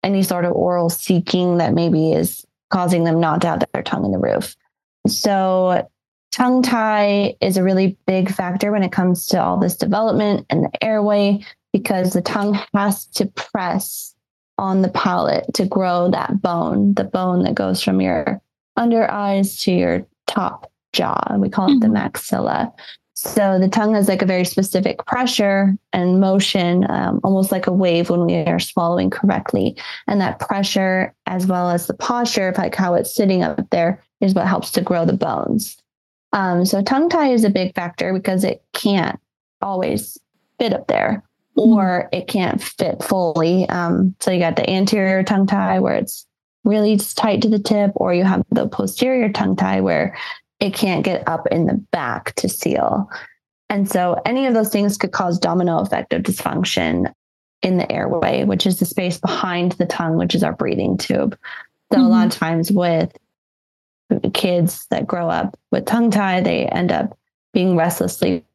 [0.04, 4.06] any sort of oral seeking that maybe is causing them not to have their tongue
[4.06, 4.56] in the roof.
[5.08, 5.88] So,
[6.32, 10.66] tongue tie is a really big factor when it comes to all this development and
[10.66, 14.16] the airway because the tongue has to press
[14.58, 18.42] on the palate to grow that bone, the bone that goes from your
[18.76, 21.36] under eyes to your top jaw.
[21.38, 21.94] We call it mm-hmm.
[21.94, 22.72] the maxilla.
[23.26, 27.72] So the tongue has like a very specific pressure and motion, um, almost like a
[27.72, 29.78] wave when we are swallowing correctly.
[30.08, 34.04] And that pressure, as well as the posture of like how it's sitting up there,
[34.20, 35.78] is what helps to grow the bones.
[36.34, 39.18] Um, so tongue tie is a big factor because it can't
[39.62, 40.18] always
[40.60, 41.24] fit up there,
[41.58, 41.72] mm-hmm.
[41.72, 43.70] or it can't fit fully.
[43.70, 46.28] Um, so you got the anterior tongue tie where it's
[46.66, 50.18] really tight to the tip, or you have the posterior tongue tie where
[50.64, 53.10] it can't get up in the back to seal.
[53.70, 57.12] And so any of those things could cause domino effect of dysfunction
[57.62, 61.38] in the airway, which is the space behind the tongue, which is our breathing tube.
[61.92, 62.06] So mm-hmm.
[62.06, 62.46] a lot of mm-hmm.
[62.46, 63.12] times with
[64.34, 67.18] kids that grow up with tongue tie, they end up
[67.52, 68.46] being restless sleepers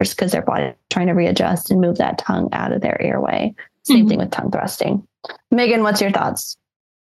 [0.00, 3.54] because their body trying to readjust and move that tongue out of their airway.
[3.84, 4.08] Same mm-hmm.
[4.08, 5.06] thing with tongue thrusting.
[5.52, 6.56] Megan, what's your thoughts?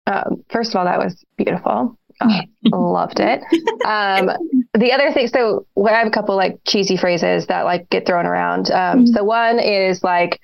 [0.06, 1.98] Um, first of all, that was beautiful.
[2.72, 3.42] loved it.
[3.86, 4.30] Um,
[4.74, 8.26] the other thing, so I have a couple like cheesy phrases that like get thrown
[8.26, 8.72] around.
[8.72, 9.06] Um, mm-hmm.
[9.08, 10.40] So one is like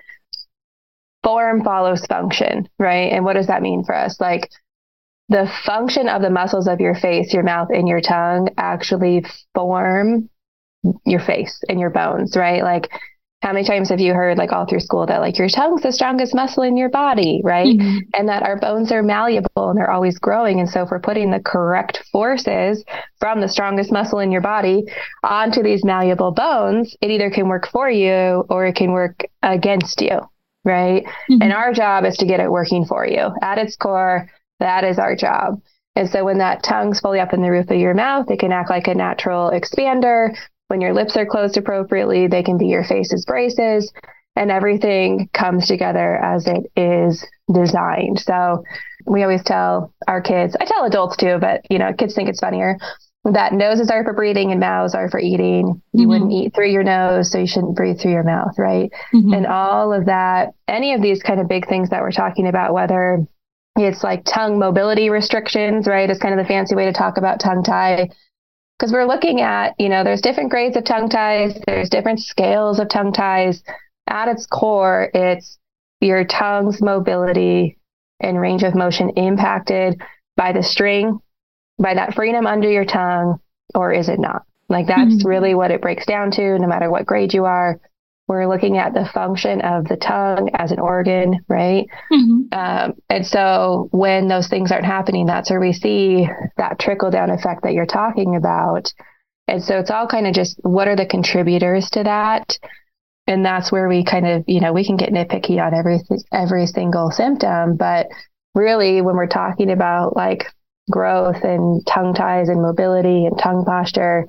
[1.24, 3.12] form follows function, right?
[3.12, 4.20] And what does that mean for us?
[4.20, 4.50] Like
[5.30, 10.30] the function of the muscles of your face, your mouth, and your tongue actually form
[11.06, 12.64] your face and your bones, right?
[12.64, 12.90] Like
[13.42, 15.92] how many times have you heard like all through school that like your tongue's the
[15.92, 17.78] strongest muscle in your body right?
[17.78, 18.00] Mm-hmm.
[18.14, 20.60] and that our bones are malleable and they're always growing.
[20.60, 22.84] And so if we're putting the correct forces
[23.20, 24.84] from the strongest muscle in your body
[25.24, 30.02] onto these malleable bones it either can work for you or it can work against
[30.02, 30.20] you
[30.66, 31.06] right?
[31.06, 31.42] Mm-hmm.
[31.42, 33.30] and our job is to get it working for you.
[33.42, 35.62] At its core that is our job.
[35.96, 38.52] And so when that tongue's fully up in the roof of your mouth, it can
[38.52, 40.36] act like a natural expander
[40.70, 43.92] when your lips are closed appropriately, they can be your face's braces,
[44.36, 48.20] and everything comes together as it is designed.
[48.20, 48.64] So
[49.06, 52.40] we always tell our kids, I tell adults too, but you know, kids think it's
[52.40, 52.78] funnier
[53.26, 55.82] that noses are for breathing and mouths are for eating.
[55.92, 56.10] You mm-hmm.
[56.10, 58.92] wouldn't eat through your nose, so you shouldn't breathe through your mouth, right?
[59.14, 59.34] Mm-hmm.
[59.34, 62.74] And all of that, any of these kind of big things that we're talking about,
[62.74, 63.28] whether
[63.76, 66.10] it's like tongue mobility restrictions, right?
[66.10, 68.10] Is kind of the fancy way to talk about tongue tie
[68.80, 72.80] because we're looking at, you know, there's different grades of tongue ties, there's different scales
[72.80, 73.62] of tongue ties.
[74.08, 75.60] At its core, it's
[76.00, 77.78] your tongue's mobility
[78.22, 80.02] and range of motion impacted
[80.38, 81.20] by the string,
[81.78, 83.40] by that freedom under your tongue,
[83.76, 84.44] or is it not?
[84.70, 85.28] Like that's mm-hmm.
[85.28, 87.80] really what it breaks down to, no matter what grade you are.
[88.30, 91.88] We're looking at the function of the tongue as an organ, right?
[92.12, 92.54] Mm-hmm.
[92.54, 97.32] Um, and so when those things aren't happening, that's where we see that trickle down
[97.32, 98.94] effect that you're talking about.
[99.48, 102.56] And so it's all kind of just what are the contributors to that?
[103.26, 106.00] And that's where we kind of, you know, we can get nitpicky on every
[106.32, 108.10] every single symptom, but
[108.54, 110.46] really when we're talking about like
[110.92, 114.28] growth and tongue ties and mobility and tongue posture,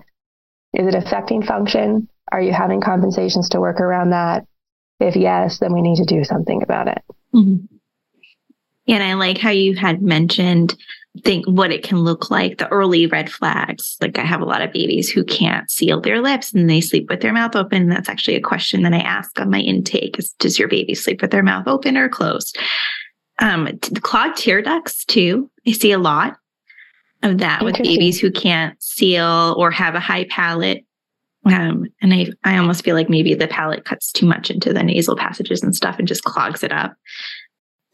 [0.72, 2.08] is it affecting function?
[2.32, 4.46] Are you having compensations to work around that?
[5.00, 7.02] If yes, then we need to do something about it.
[7.34, 7.64] Mm-hmm.
[8.88, 10.76] And I like how you had mentioned
[11.24, 13.96] think what it can look like, the early red flags.
[14.00, 17.08] Like I have a lot of babies who can't seal their lips and they sleep
[17.10, 17.88] with their mouth open.
[17.88, 21.20] That's actually a question that I ask on my intake is does your baby sleep
[21.20, 22.58] with their mouth open or closed?
[23.40, 25.50] Um, the clogged tear ducts too.
[25.66, 26.36] I see a lot
[27.22, 30.84] of that with babies who can't seal or have a high palate
[31.46, 34.82] um, and I, I almost feel like maybe the palate cuts too much into the
[34.82, 36.94] nasal passages and stuff and just clogs it up.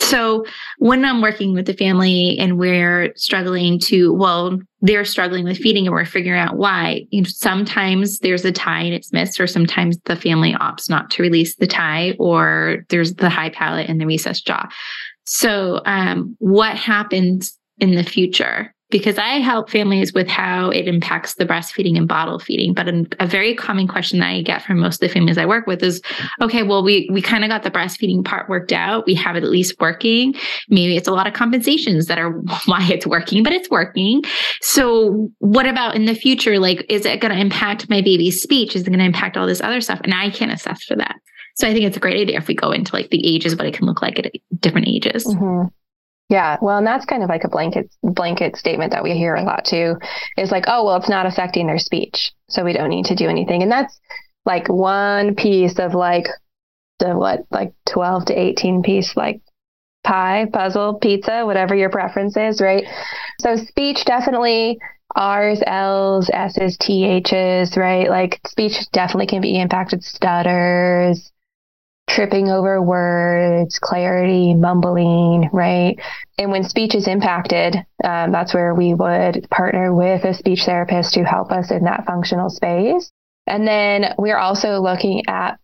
[0.00, 0.44] So
[0.78, 5.86] when I'm working with the family and we're struggling to, well, they're struggling with feeding
[5.86, 7.06] and we're figuring out why.
[7.10, 11.10] You know, sometimes there's a tie and it's missed, or sometimes the family opts not
[11.10, 14.68] to release the tie, or there's the high palate and the recessed jaw.
[15.24, 18.72] So, um, what happens in the future?
[18.90, 22.72] Because I help families with how it impacts the breastfeeding and bottle feeding.
[22.72, 25.66] But a very common question that I get from most of the families I work
[25.66, 26.00] with is,
[26.40, 29.06] okay, well, we we kind of got the breastfeeding part worked out.
[29.06, 30.34] We have it at least working.
[30.68, 32.30] Maybe it's a lot of compensations that are
[32.66, 34.22] why it's working, but it's working.
[34.60, 36.58] So what about in the future?
[36.58, 38.76] Like, is it going to impact my baby's speech?
[38.76, 40.00] Is it going to impact all this other stuff?
[40.04, 41.16] And I can't assess for that.
[41.56, 43.66] So I think it's a great idea if we go into like the ages, what
[43.66, 44.30] it can look like at
[44.60, 45.24] different ages.
[45.24, 45.68] Mm-hmm.
[46.28, 49.44] Yeah, well, and that's kind of like a blanket blanket statement that we hear a
[49.44, 49.96] lot too.
[50.36, 53.28] Is like, oh, well, it's not affecting their speech, so we don't need to do
[53.28, 53.62] anything.
[53.62, 53.98] And that's
[54.44, 56.26] like one piece of like
[56.98, 59.40] the what, like twelve to eighteen piece like
[60.02, 62.84] pie, puzzle, pizza, whatever your preference is, right?
[63.40, 64.78] So speech definitely
[65.14, 68.08] R's, L's, S's, TH's, right?
[68.08, 70.02] Like speech definitely can be impacted.
[70.02, 71.30] Stutters,
[72.08, 75.98] tripping over words, clarity, mumbling, right?
[76.38, 81.14] And when speech is impacted, um, that's where we would partner with a speech therapist
[81.14, 83.10] to help us in that functional space.
[83.46, 85.58] And then we're also looking at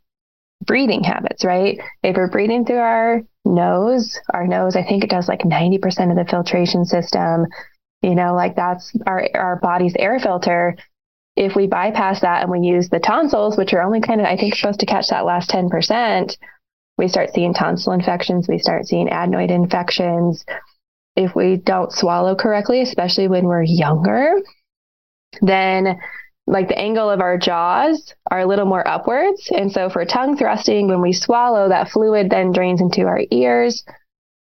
[0.64, 1.80] breathing habits, right?
[2.02, 6.16] If we're breathing through our nose, our nose, I think it does like 90% of
[6.16, 7.46] the filtration system.
[8.02, 10.76] You know, like that's our, our body's air filter
[11.36, 14.36] if we bypass that and we use the tonsils, which are only kind of, I
[14.36, 16.36] think, supposed to catch that last 10%,
[16.98, 20.44] we start seeing tonsil infections, we start seeing adenoid infections.
[21.16, 24.40] If we don't swallow correctly, especially when we're younger,
[25.40, 25.98] then
[26.46, 29.50] like the angle of our jaws are a little more upwards.
[29.54, 33.84] And so for tongue thrusting, when we swallow, that fluid then drains into our ears.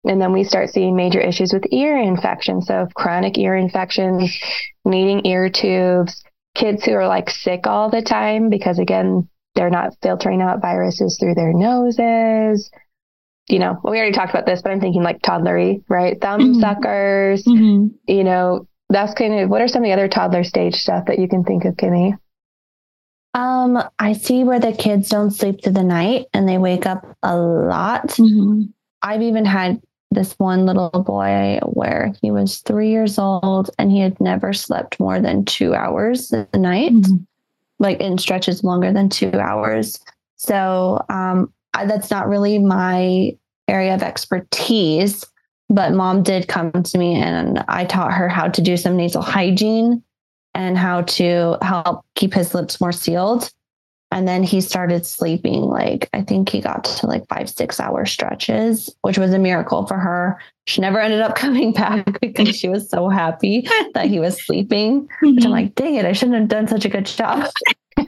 [0.05, 2.67] And then we start seeing major issues with ear infections.
[2.67, 4.37] So chronic ear infections,
[4.85, 6.23] needing ear tubes,
[6.57, 11.19] kids who are like sick all the time because again they're not filtering out viruses
[11.19, 12.71] through their noses
[13.49, 16.41] you know well, we already talked about this but i'm thinking like toddlery right thumb
[16.41, 16.61] mm-hmm.
[16.61, 17.89] suckers mm-hmm.
[18.11, 21.19] you know that's kind of what are some of the other toddler stage stuff that
[21.19, 22.15] you can think of Kimi
[23.35, 27.05] um i see where the kids don't sleep through the night and they wake up
[27.23, 28.63] a lot mm-hmm.
[29.03, 29.81] i've even had
[30.11, 35.01] this one little boy where he was three years old and he had never slept
[35.01, 37.17] more than two hours a night, mm-hmm.
[37.79, 39.99] like in stretches longer than two hours.
[40.37, 43.37] So um, I, that's not really my
[43.69, 45.25] area of expertise.
[45.69, 49.23] But mom did come to me and I taught her how to do some nasal
[49.23, 50.03] hygiene
[50.55, 53.53] and how to help keep his lips more sealed.
[54.13, 58.07] And then he started sleeping like, I think he got to like five, six hour
[58.07, 60.41] stretches, which was a miracle for her.
[60.67, 65.03] She never ended up coming back because she was so happy that he was sleeping.
[65.03, 65.35] Mm-hmm.
[65.35, 65.51] Which I'm mm-hmm.
[65.51, 67.51] like, dang it, I shouldn't have done such a good job.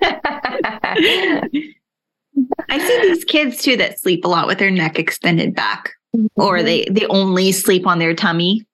[2.68, 6.26] I see these kids too that sleep a lot with their neck extended back, mm-hmm.
[6.36, 8.64] or they they only sleep on their tummy.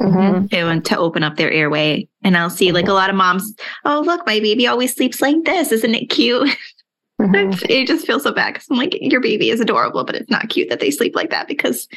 [0.00, 0.46] Mm-hmm.
[0.46, 2.08] To, to open up their airway.
[2.24, 3.54] And I'll see like a lot of moms,
[3.84, 5.70] oh, look, my baby always sleeps like this.
[5.70, 6.50] Isn't it cute?
[7.20, 7.64] Mm-hmm.
[7.68, 10.48] it just feels so bad because I'm like, your baby is adorable, but it's not
[10.48, 11.88] cute that they sleep like that because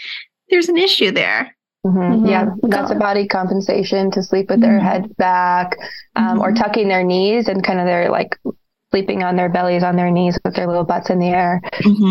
[0.50, 1.56] there's an issue there.
[1.86, 2.00] Mm-hmm.
[2.00, 2.26] mm-hmm.
[2.26, 4.88] Yeah, that's a body compensation to sleep with their mm-hmm.
[4.88, 5.78] head back
[6.16, 6.64] um, or mm-hmm.
[6.64, 8.38] tucking their knees and kind of their like
[8.92, 11.62] sleeping on their bellies on their knees with their little butts in the air.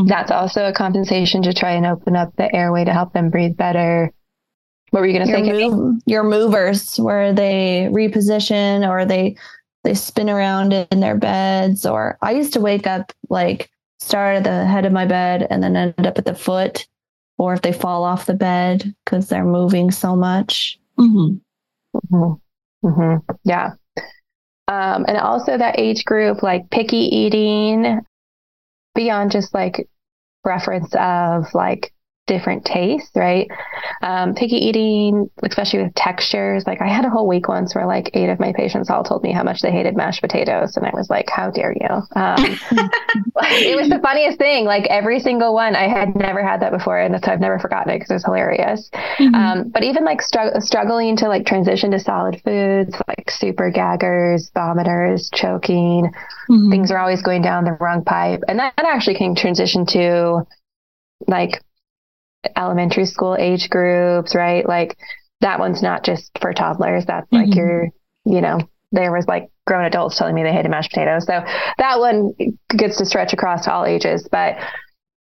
[0.06, 3.56] That's also a compensation to try and open up the airway to help them breathe
[3.56, 4.12] better.
[4.90, 5.68] What were you going to say?
[5.68, 9.36] Move, your movers, where they reposition or they
[9.86, 13.70] they spin around in their beds or i used to wake up like
[14.00, 16.88] start at the head of my bed and then end up at the foot
[17.38, 21.36] or if they fall off the bed because they're moving so much mm-hmm.
[22.12, 22.88] Mm-hmm.
[22.88, 23.32] Mm-hmm.
[23.44, 23.70] yeah
[24.68, 28.00] um, and also that age group like picky eating
[28.96, 29.88] beyond just like
[30.42, 31.92] preference of like
[32.26, 33.48] different tastes, right?
[34.02, 36.66] Um, picky eating, especially with textures.
[36.66, 39.22] Like I had a whole week once where like eight of my patients all told
[39.22, 42.36] me how much they hated mashed potatoes, and I was like, "How dare you?" Um,
[43.52, 44.64] it was the funniest thing.
[44.64, 47.92] Like every single one, I had never had that before, and that's I've never forgotten
[47.92, 48.90] it because it was hilarious.
[49.18, 49.34] Mm-hmm.
[49.34, 54.50] Um, but even like str- struggling to like transition to solid foods, like super gaggers,
[54.54, 56.12] vomiters, choking,
[56.50, 56.70] mm-hmm.
[56.70, 60.46] things are always going down the wrong pipe, and that, that actually can transition to
[61.26, 61.62] like
[62.56, 64.66] elementary school age groups, right?
[64.66, 64.96] Like
[65.40, 67.04] that one's not just for toddlers.
[67.06, 67.36] That's mm-hmm.
[67.36, 67.88] like your,
[68.24, 68.58] you know,
[68.92, 71.26] there was like grown adults telling me they hated mashed potatoes.
[71.26, 71.42] So
[71.78, 72.32] that one
[72.70, 74.28] gets to stretch across to all ages.
[74.30, 74.56] But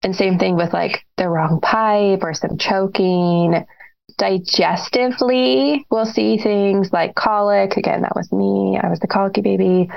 [0.03, 3.65] and same thing with like the wrong pipe or some choking.
[4.19, 7.75] Digestively, we'll see things like colic.
[7.75, 8.79] Again, that was me.
[8.81, 9.89] I was the colicky baby.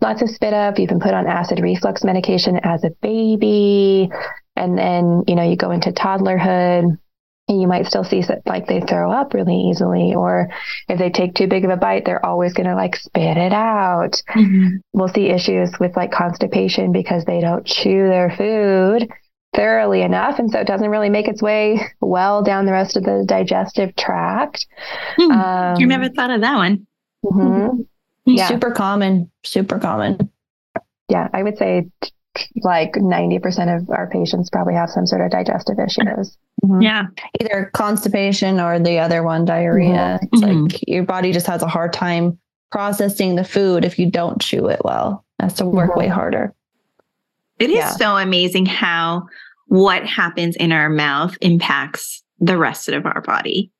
[0.00, 0.78] Lots of spit up.
[0.78, 4.10] You've been put on acid reflux medication as a baby.
[4.56, 6.98] And then, you know, you go into toddlerhood
[7.48, 10.48] and you might still see like they throw up really easily or
[10.88, 13.52] if they take too big of a bite they're always going to like spit it
[13.52, 14.76] out mm-hmm.
[14.92, 19.08] we'll see issues with like constipation because they don't chew their food
[19.54, 23.04] thoroughly enough and so it doesn't really make its way well down the rest of
[23.04, 24.66] the digestive tract
[25.16, 25.30] hmm.
[25.30, 26.86] um, you never thought of that one
[27.24, 27.82] mm-hmm.
[28.24, 28.48] yeah.
[28.48, 30.30] super common super common
[31.08, 31.86] yeah i would say
[32.62, 36.36] like 90% of our patients probably have some sort of digestive issues.
[36.64, 36.82] Mm-hmm.
[36.82, 37.06] Yeah.
[37.40, 40.18] Either constipation or the other one, diarrhea.
[40.20, 40.26] Mm-hmm.
[40.32, 40.64] It's mm-hmm.
[40.64, 42.38] like your body just has a hard time
[42.70, 45.24] processing the food if you don't chew it well.
[45.38, 46.00] It has to work mm-hmm.
[46.00, 46.54] way harder.
[47.58, 47.90] It is yeah.
[47.90, 49.26] so amazing how
[49.66, 53.70] what happens in our mouth impacts the rest of our body.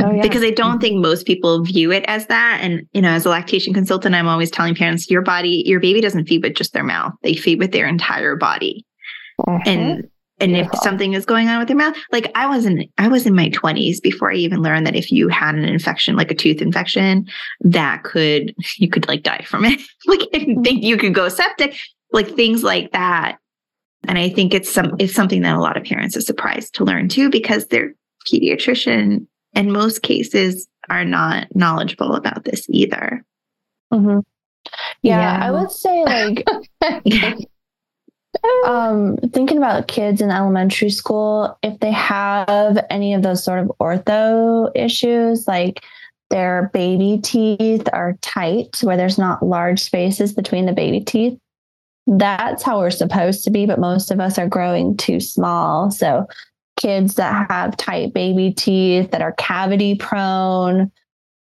[0.00, 0.22] Oh, yeah.
[0.22, 2.60] Because I don't think most people view it as that.
[2.62, 6.00] And, you know, as a lactation consultant, I'm always telling parents your body, your baby
[6.00, 8.86] doesn't feed with just their mouth, they feed with their entire body.
[9.40, 9.68] Mm-hmm.
[9.68, 10.08] And
[10.42, 13.34] and if something is going on with your mouth, like I wasn't, I was in
[13.34, 16.60] my 20s before I even learned that if you had an infection, like a tooth
[16.60, 17.28] infection,
[17.60, 19.80] that could you could like die from it.
[20.06, 21.76] like I think you could go septic,
[22.12, 23.38] like things like that.
[24.08, 26.84] And I think it's some it's something that a lot of parents are surprised to
[26.84, 27.94] learn too, because their
[28.26, 33.24] pediatrician in most cases are not knowledgeable about this either.
[33.92, 34.20] Mm-hmm.
[35.02, 36.46] Yeah, yeah, I would say like
[38.66, 43.72] um thinking about kids in elementary school, if they have any of those sort of
[43.80, 45.82] ortho issues, like
[46.30, 51.38] their baby teeth are tight where there's not large spaces between the baby teeth.
[52.06, 55.90] That's how we're supposed to be, but most of us are growing too small.
[55.90, 56.26] So
[56.76, 60.90] kids that have tight baby teeth that are cavity prone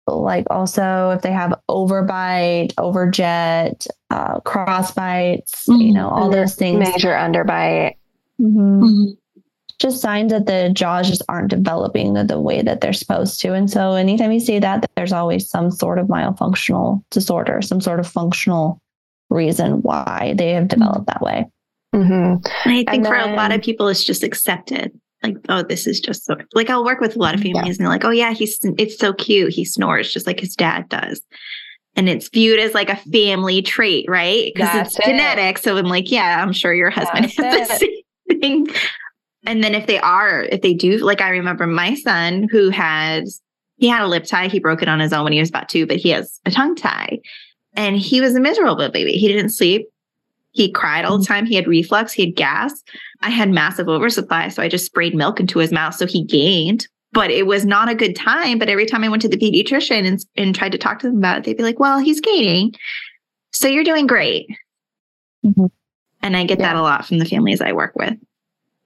[0.09, 5.81] like also if they have overbite overjet uh, cross bites mm-hmm.
[5.81, 7.97] you know all those things major underbite
[8.41, 8.83] mm-hmm.
[8.83, 9.41] Mm-hmm.
[9.79, 13.55] just signs that the jaws just aren't developing the, the way that they're supposed to
[13.55, 18.01] and so anytime you see that there's always some sort of myofunctional disorder some sort
[18.01, 18.81] of functional
[19.31, 21.47] reason why they have developed that way
[21.95, 22.71] Mm-hmm.
[22.71, 26.25] I think for a lot of people, it's just accepted like, oh, this is just
[26.25, 27.71] so like I'll work with a lot of families yeah.
[27.71, 29.53] and they're like, oh yeah, he's it's so cute.
[29.53, 31.21] He snores just like his dad does.
[31.95, 34.51] And it's viewed as like a family trait, right?
[34.55, 35.05] Because it's it.
[35.05, 35.59] genetic.
[35.59, 38.67] So I'm like, yeah, I'm sure your husband That's has the same thing.
[39.45, 43.43] And then if they are, if they do, like I remember my son who has
[43.83, 44.47] he had a lip tie.
[44.47, 46.51] He broke it on his own when he was about two, but he has a
[46.53, 47.19] tongue tie.
[47.75, 49.13] And he was a miserable baby.
[49.13, 49.89] He didn't sleep.
[50.53, 51.33] He cried all the mm-hmm.
[51.33, 51.47] time.
[51.47, 52.13] He had reflux.
[52.13, 52.83] He had gas.
[53.23, 54.49] I had massive oversupply.
[54.49, 55.95] So I just sprayed milk into his mouth.
[55.95, 58.59] So he gained, but it was not a good time.
[58.59, 61.19] But every time I went to the pediatrician and, and tried to talk to them
[61.19, 62.75] about it, they'd be like, well, he's gaining.
[63.51, 64.47] So you're doing great.
[65.45, 65.67] Mm-hmm.
[66.23, 66.73] And I get yeah.
[66.73, 68.15] that a lot from the families I work with.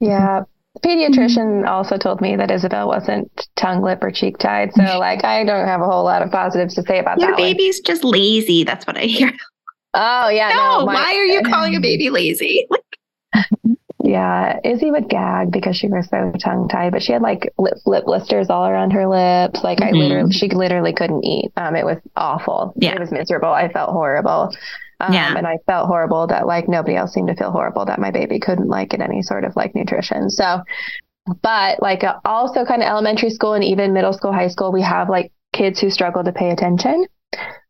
[0.01, 0.43] Yeah.
[0.75, 1.69] The pediatrician mm-hmm.
[1.69, 4.73] also told me that Isabel wasn't tongue, lip, or cheek tied.
[4.75, 7.39] So, like, I don't have a whole lot of positives to say about Your that.
[7.39, 7.85] Your baby's one.
[7.85, 8.63] just lazy.
[8.63, 9.33] That's what I hear.
[9.97, 10.51] Oh, yeah.
[10.51, 12.67] No, no my, why are you calling a baby lazy?
[14.07, 17.75] Yeah, Izzy would gag because she was so tongue tied, but she had like lip,
[17.87, 19.65] lip blisters all around her lips.
[19.65, 19.97] Like mm-hmm.
[19.97, 21.51] I literally, she literally couldn't eat.
[21.57, 22.73] Um, it was awful.
[22.77, 23.49] Yeah, it was miserable.
[23.49, 24.55] I felt horrible.
[25.01, 25.37] Um, yeah.
[25.37, 28.39] and I felt horrible that like nobody else seemed to feel horrible that my baby
[28.39, 30.31] couldn't like get any sort of like nutrition.
[30.31, 30.63] So,
[31.43, 34.83] but like uh, also kind of elementary school and even middle school, high school, we
[34.83, 37.07] have like kids who struggle to pay attention.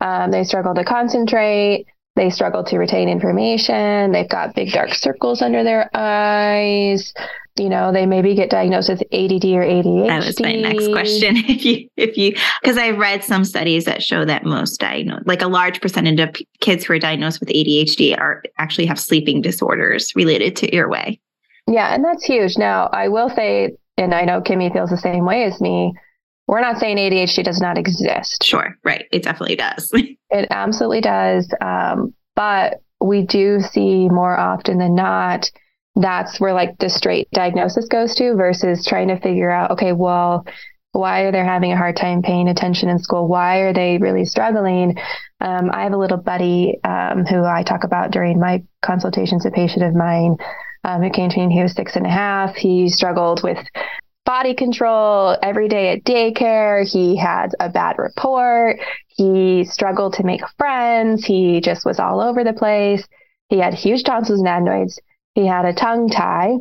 [0.03, 1.87] Um, they struggle to concentrate.
[2.17, 4.13] They struggle to retain information.
[4.13, 7.13] They've got big dark circles under their eyes.
[7.59, 10.07] You know, they maybe get diagnosed with ADD or ADHD.
[10.09, 11.37] That was my next question.
[11.47, 15.43] If you, if you, because I've read some studies that show that most diagnosed, like
[15.43, 20.15] a large percentage of kids who are diagnosed with ADHD are actually have sleeping disorders
[20.17, 21.21] related to airway.
[21.67, 22.57] Yeah, and that's huge.
[22.57, 25.93] Now, I will say, and I know Kimi feels the same way as me
[26.47, 28.45] we're not saying ADHD does not exist.
[28.45, 29.05] Sure, right.
[29.11, 29.91] It definitely does.
[30.31, 31.53] it absolutely does.
[31.61, 35.51] Um, but we do see more often than not
[35.97, 40.47] that's where like the straight diagnosis goes to versus trying to figure out, okay, well,
[40.93, 43.27] why are they having a hard time paying attention in school?
[43.27, 44.97] Why are they really struggling?
[45.41, 49.51] Um, I have a little buddy um, who I talk about during my consultations, a
[49.51, 50.37] patient of mine
[50.85, 52.55] um, who came to me he was six and a half.
[52.55, 53.59] He struggled with
[54.27, 56.87] body control every day at daycare.
[56.87, 58.79] He had a bad report.
[59.09, 61.25] He struggled to make friends.
[61.25, 63.07] He just was all over the place.
[63.49, 65.01] He had huge tonsils and adenoids.
[65.35, 66.57] He had a tongue tie.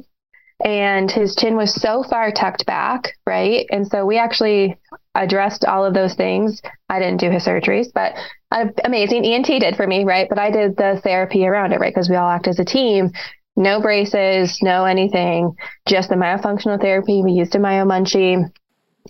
[0.64, 3.66] and his chin was so far tucked back, right?
[3.72, 4.78] And so we actually
[5.14, 6.62] addressed all of those things.
[6.90, 8.14] I didn't do his surgeries, but
[8.52, 9.26] uh, amazing.
[9.26, 10.30] ENT did for me, right?
[10.30, 11.94] But I did the therapy around it, right?
[11.94, 13.12] Because we all act as a team.
[13.56, 15.56] No braces, no anything,
[15.88, 17.22] just the myofunctional therapy.
[17.24, 18.44] We used a Myo Munchee,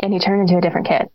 [0.02, 1.10] and he turned into a different kid.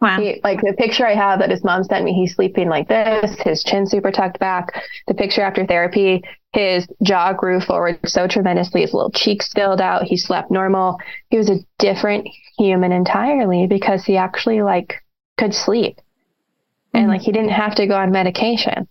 [0.00, 0.20] Wow.
[0.20, 3.40] He, like the picture I have that his mom sent me, he's sleeping like this,
[3.40, 4.84] his chin super tucked back.
[5.06, 6.22] The picture after therapy,
[6.52, 10.02] his jaw grew forward so tremendously, his little cheeks filled out.
[10.02, 10.98] He slept normal.
[11.30, 12.28] He was a different
[12.58, 15.02] human entirely because he actually like
[15.38, 15.96] could sleep.
[15.96, 16.98] Mm-hmm.
[16.98, 18.86] And like he didn't have to go on medication.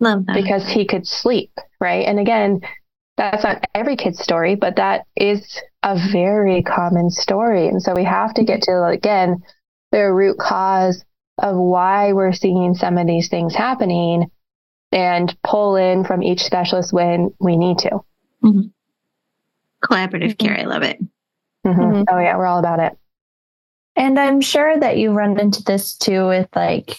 [0.00, 0.34] Love that.
[0.34, 2.04] Because he could sleep, right?
[2.04, 2.62] And again,
[3.18, 7.66] that's not every kid's story, but that is a very common story.
[7.66, 9.42] And so we have to get to again
[9.90, 11.04] the root cause
[11.36, 14.30] of why we're seeing some of these things happening
[14.92, 17.90] and pull in from each specialist when we need to.
[18.42, 18.68] Mm-hmm.
[19.84, 20.46] Collaborative mm-hmm.
[20.46, 20.58] care.
[20.58, 21.00] I love it.
[21.66, 21.80] Mm-hmm.
[21.80, 22.02] mm-hmm.
[22.08, 22.36] Oh, yeah.
[22.36, 22.96] We're all about it.
[23.96, 26.96] And I'm sure that you run into this too with like,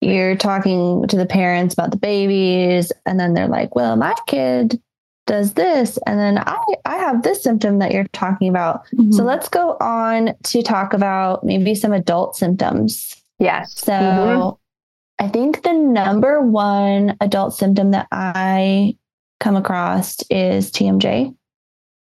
[0.00, 4.80] you're talking to the parents about the babies, and then they're like, well, my kid
[5.28, 9.12] does this and then i i have this symptom that you're talking about mm-hmm.
[9.12, 15.24] so let's go on to talk about maybe some adult symptoms yes so mm-hmm.
[15.24, 18.96] i think the number one adult symptom that i
[19.38, 21.34] come across is tmj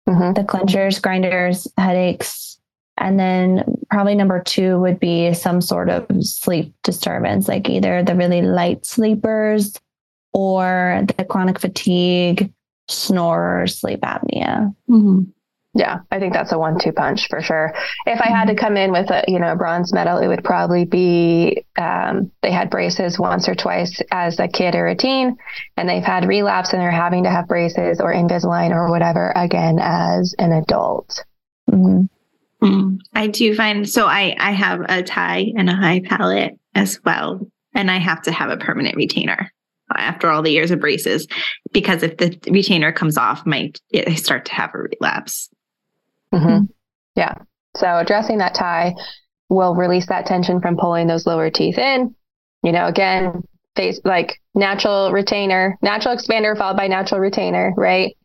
[0.09, 0.33] mm-hmm.
[0.33, 2.59] the clenchers grinders headaches
[2.97, 8.15] and then probably number two would be some sort of sleep disturbance like either the
[8.15, 9.79] really light sleepers
[10.33, 12.51] or the chronic fatigue
[12.87, 14.73] snore or sleep apnea.
[14.89, 15.21] Mm-hmm.
[15.75, 17.73] Yeah, I think that's a one-two punch for sure.
[18.05, 20.43] If I had to come in with a you know a bronze medal, it would
[20.43, 25.35] probably be um, they had braces once or twice as a kid or a teen,
[25.75, 29.79] and they've had relapse and they're having to have braces or Invisalign or whatever again
[29.81, 31.25] as an adult.
[31.71, 32.03] Mm-hmm.
[32.63, 36.99] Mm, I do find so I I have a tie and a high palate as
[37.03, 39.51] well, and I have to have a permanent retainer
[39.97, 41.27] after all the years of braces
[41.71, 45.49] because if the retainer comes off, might I start to have a relapse.
[46.33, 46.65] Mm-hmm.
[47.15, 47.35] Yeah.
[47.75, 48.95] So addressing that tie
[49.49, 52.15] will release that tension from pulling those lower teeth in.
[52.63, 53.43] You know, again,
[53.75, 58.15] face like natural retainer, natural expander followed by natural retainer, right?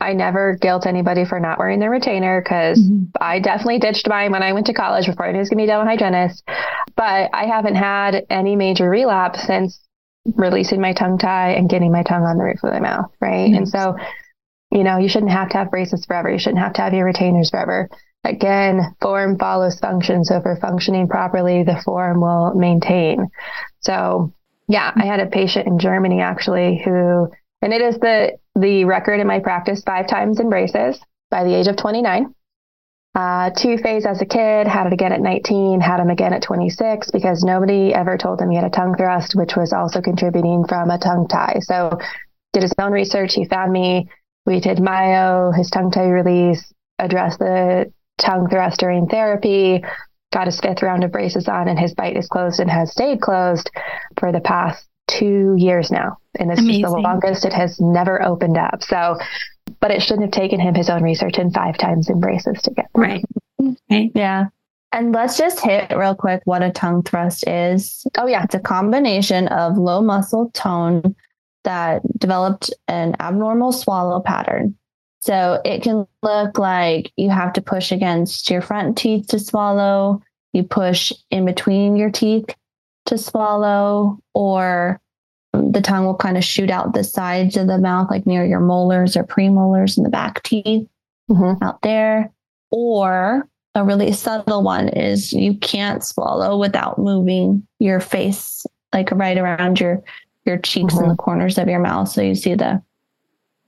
[0.00, 3.04] I never guilt anybody for not wearing their retainer because mm-hmm.
[3.20, 5.58] I definitely ditched mine when I went to college before I knew I was going
[5.58, 6.42] to be a dental hygienist.
[6.96, 9.80] But I haven't had any major relapse since
[10.24, 13.52] releasing my tongue tie and getting my tongue on the roof of my mouth, right?
[13.52, 13.96] And so,
[14.70, 16.30] you know, you shouldn't have to have braces forever.
[16.30, 17.88] You shouldn't have to have your retainers forever.
[18.24, 20.24] Again, form follows function.
[20.24, 23.28] So if we're functioning properly, the form will maintain.
[23.80, 24.32] So
[24.66, 27.28] yeah, I had a patient in Germany actually who,
[27.60, 30.98] and it is the the record in my practice five times in braces
[31.30, 32.34] by the age of 29
[33.14, 36.42] uh, two phase as a kid, had it again at 19, had him again at
[36.42, 40.64] 26 because nobody ever told him he had a tongue thrust, which was also contributing
[40.68, 41.58] from a tongue tie.
[41.60, 41.98] So
[42.52, 43.34] did his own research.
[43.34, 44.08] He found me.
[44.46, 49.82] We did myo, his tongue tie release, addressed the tongue thrust during therapy,
[50.32, 53.20] got his fifth round of braces on, and his bite is closed and has stayed
[53.20, 53.70] closed
[54.18, 56.18] for the past two years now.
[56.38, 56.84] And this Amazing.
[56.84, 58.82] is the longest it has never opened up.
[58.82, 59.18] So
[59.84, 62.88] but it shouldn't have taken him his own research and five times embraces to get
[62.94, 63.22] right.
[63.90, 64.10] right.
[64.14, 64.46] Yeah.
[64.92, 68.06] And let's just hit real quick what a tongue thrust is.
[68.16, 68.44] Oh, yeah.
[68.44, 71.14] It's a combination of low muscle tone
[71.64, 74.74] that developed an abnormal swallow pattern.
[75.20, 80.22] So it can look like you have to push against your front teeth to swallow,
[80.54, 82.46] you push in between your teeth
[83.04, 84.98] to swallow, or
[85.70, 88.60] the tongue will kind of shoot out the sides of the mouth, like near your
[88.60, 90.88] molars or premolars in the back teeth
[91.30, 91.62] mm-hmm.
[91.62, 92.32] out there.
[92.70, 99.38] Or a really subtle one is you can't swallow without moving your face, like right
[99.38, 100.02] around your
[100.44, 101.04] your cheeks mm-hmm.
[101.04, 102.08] and the corners of your mouth.
[102.08, 102.82] So you see the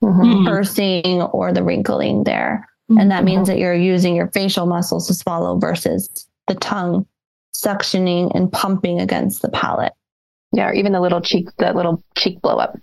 [0.02, 0.46] mm-hmm.
[0.46, 2.68] pursing or the wrinkling there.
[2.88, 3.56] And that means mm-hmm.
[3.56, 7.04] that you're using your facial muscles to swallow versus the tongue
[7.52, 9.92] suctioning and pumping against the palate.
[10.56, 12.78] Yeah, or even the little cheek, the little cheek blow up.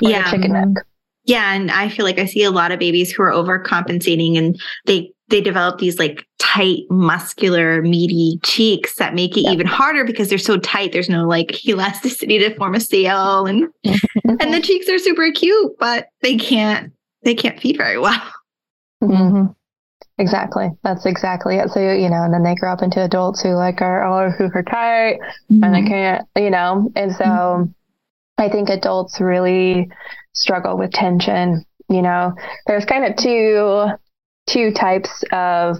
[0.00, 0.84] Yeah, chicken neck.
[1.24, 4.60] Yeah, and I feel like I see a lot of babies who are overcompensating, and
[4.86, 10.28] they they develop these like tight, muscular, meaty cheeks that make it even harder because
[10.28, 10.90] they're so tight.
[10.90, 15.78] There's no like elasticity to form a sail, and and the cheeks are super cute,
[15.78, 18.22] but they can't they can't feed very well.
[19.00, 19.52] Mm-hmm.
[20.18, 20.70] Exactly.
[20.84, 21.70] That's exactly it.
[21.70, 24.62] So, you know, and then they grow up into adults who like are all are
[24.62, 25.18] tight
[25.50, 25.64] mm-hmm.
[25.64, 27.70] and they can't, you know, and so mm-hmm.
[28.38, 29.88] I think adults really
[30.34, 31.64] struggle with tension.
[31.88, 32.34] You know,
[32.66, 33.86] there's kind of two
[34.48, 35.76] two types of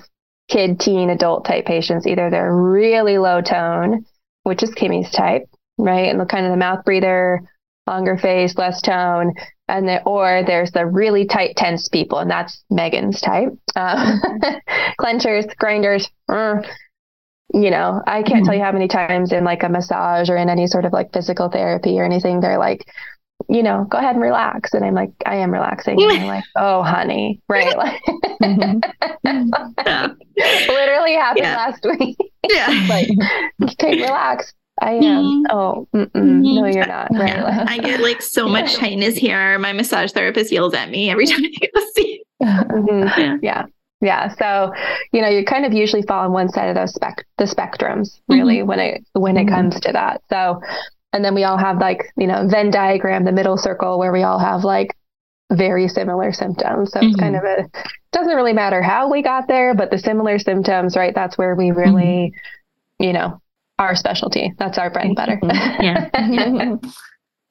[0.48, 2.06] kid, teen, adult type patients.
[2.06, 4.04] Either they're really low tone,
[4.44, 5.44] which is Kimi's type,
[5.78, 6.08] right?
[6.08, 7.42] And the kind of the mouth breather,
[7.86, 9.34] longer face, less tone.
[9.72, 13.56] And the, or there's the really tight, tense people, and that's Megan's type.
[13.74, 14.20] Um,
[15.00, 16.10] clenchers, grinders.
[16.28, 16.56] Uh,
[17.54, 18.44] you know, I can't mm-hmm.
[18.44, 21.14] tell you how many times in like a massage or in any sort of like
[21.14, 22.86] physical therapy or anything, they're like,
[23.48, 24.74] you know, go ahead and relax.
[24.74, 26.00] And I'm like, I am relaxing.
[26.02, 27.74] And I'm like, oh, honey, right?
[27.76, 28.02] Like,
[28.42, 30.12] mm-hmm.
[30.68, 31.56] literally happened yeah.
[31.56, 32.18] last week.
[32.46, 32.86] Yeah.
[32.90, 33.08] like,
[33.78, 34.52] take relax.
[34.80, 35.02] I am.
[35.02, 35.42] Mm-hmm.
[35.50, 36.42] Oh, mm-hmm.
[36.42, 37.08] no, you're not.
[37.12, 37.28] Right?
[37.28, 37.64] Yeah.
[37.68, 39.58] I get like so much tightness here.
[39.58, 42.24] My massage therapist yells at me every time I go see.
[42.42, 43.20] Mm-hmm.
[43.20, 43.36] Yeah.
[43.42, 43.66] yeah.
[44.00, 44.34] Yeah.
[44.34, 44.72] So,
[45.12, 48.20] you know, you kind of usually fall on one side of those spec the spectrums
[48.28, 48.66] really mm-hmm.
[48.66, 49.54] when it when it mm-hmm.
[49.54, 50.22] comes to that.
[50.28, 50.60] So
[51.12, 54.22] and then we all have like, you know, Venn diagram, the middle circle where we
[54.22, 54.96] all have like
[55.52, 56.92] very similar symptoms.
[56.92, 57.08] So mm-hmm.
[57.08, 57.68] it's kind of a
[58.12, 61.14] doesn't really matter how we got there, but the similar symptoms, right?
[61.14, 63.04] That's where we really, mm-hmm.
[63.04, 63.41] you know,
[63.78, 64.52] our specialty.
[64.58, 65.40] That's our bread and butter.
[65.42, 66.08] Yeah.
[66.14, 66.80] well,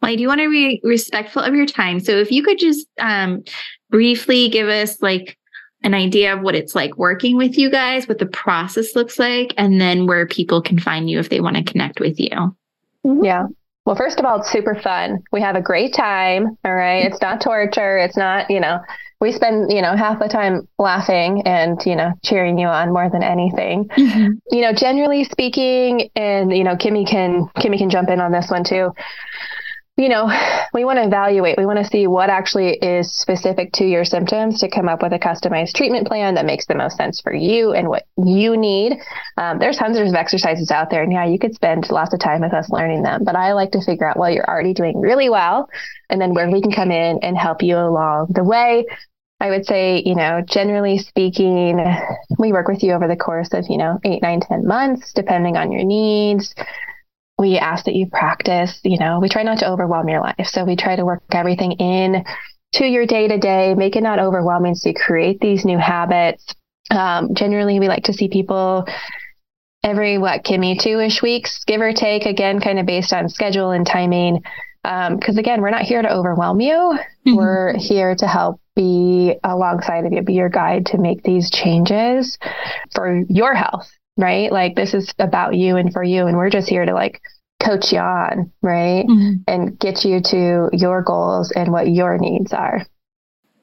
[0.01, 1.99] I do want to be respectful of your time.
[1.99, 3.43] So if you could just um,
[3.89, 5.37] briefly give us like
[5.83, 9.53] an idea of what it's like working with you guys, what the process looks like,
[9.57, 12.29] and then where people can find you if they want to connect with you.
[12.29, 13.23] Mm-hmm.
[13.23, 13.47] Yeah.
[13.85, 15.23] Well, first of all, it's super fun.
[15.31, 16.55] We have a great time.
[16.63, 17.03] All right.
[17.05, 17.97] It's not torture.
[17.97, 18.79] It's not, you know,
[19.21, 23.09] we spend, you know, half the time laughing and, you know, cheering you on more
[23.09, 23.87] than anything.
[23.87, 24.29] Mm-hmm.
[24.49, 28.49] You know, generally speaking, and, you know, Kimi can, Kimi can jump in on this
[28.49, 28.91] one too
[30.01, 30.31] you know,
[30.73, 34.59] we want to evaluate, we want to see what actually is specific to your symptoms
[34.59, 37.73] to come up with a customized treatment plan that makes the most sense for you
[37.73, 38.97] and what you need.
[39.37, 42.41] Um, there's hundreds of exercises out there, and yeah, you could spend lots of time
[42.41, 43.23] with us learning them.
[43.23, 45.69] But I like to figure out, well, you're already doing really well,
[46.09, 48.85] and then where we can come in and help you along the way.
[49.41, 51.83] I would say, you know, generally speaking,
[52.37, 55.57] we work with you over the course of, you know, eight, nine, ten months, depending
[55.57, 56.53] on your needs
[57.41, 60.45] we ask that you practice, you know, we try not to overwhelm your life.
[60.45, 62.23] So we try to work everything in
[62.73, 64.75] to your day to day, make it not overwhelming.
[64.75, 66.53] So you create these new habits.
[66.91, 68.85] Um, generally, we like to see people
[69.83, 73.71] every, what, Kimi, two ish weeks, give or take, again, kind of based on schedule
[73.71, 74.43] and timing.
[74.83, 76.73] Because um, again, we're not here to overwhelm you.
[76.73, 77.35] Mm-hmm.
[77.35, 82.39] We're here to help be alongside of you, be your guide to make these changes
[82.93, 84.51] for your health right?
[84.51, 86.27] Like this is about you and for you.
[86.27, 87.21] And we're just here to like
[87.63, 89.05] coach you on, right?
[89.05, 89.43] Mm-hmm.
[89.47, 92.85] And get you to your goals and what your needs are.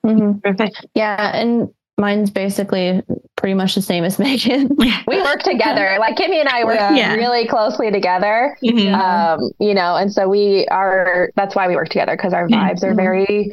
[0.04, 0.38] Mm-hmm.
[0.40, 0.86] Perfect.
[0.94, 1.36] Yeah.
[1.36, 3.02] And mine's basically
[3.36, 4.68] pretty much the same as Megan.
[5.06, 5.96] we work together.
[5.98, 7.14] Like Kimi and I work yeah.
[7.14, 8.56] really closely together.
[8.62, 8.94] Mm-hmm.
[8.94, 12.82] Um, you know, and so we are that's why we work together because our vibes
[12.82, 12.96] are mm-hmm.
[12.96, 13.52] very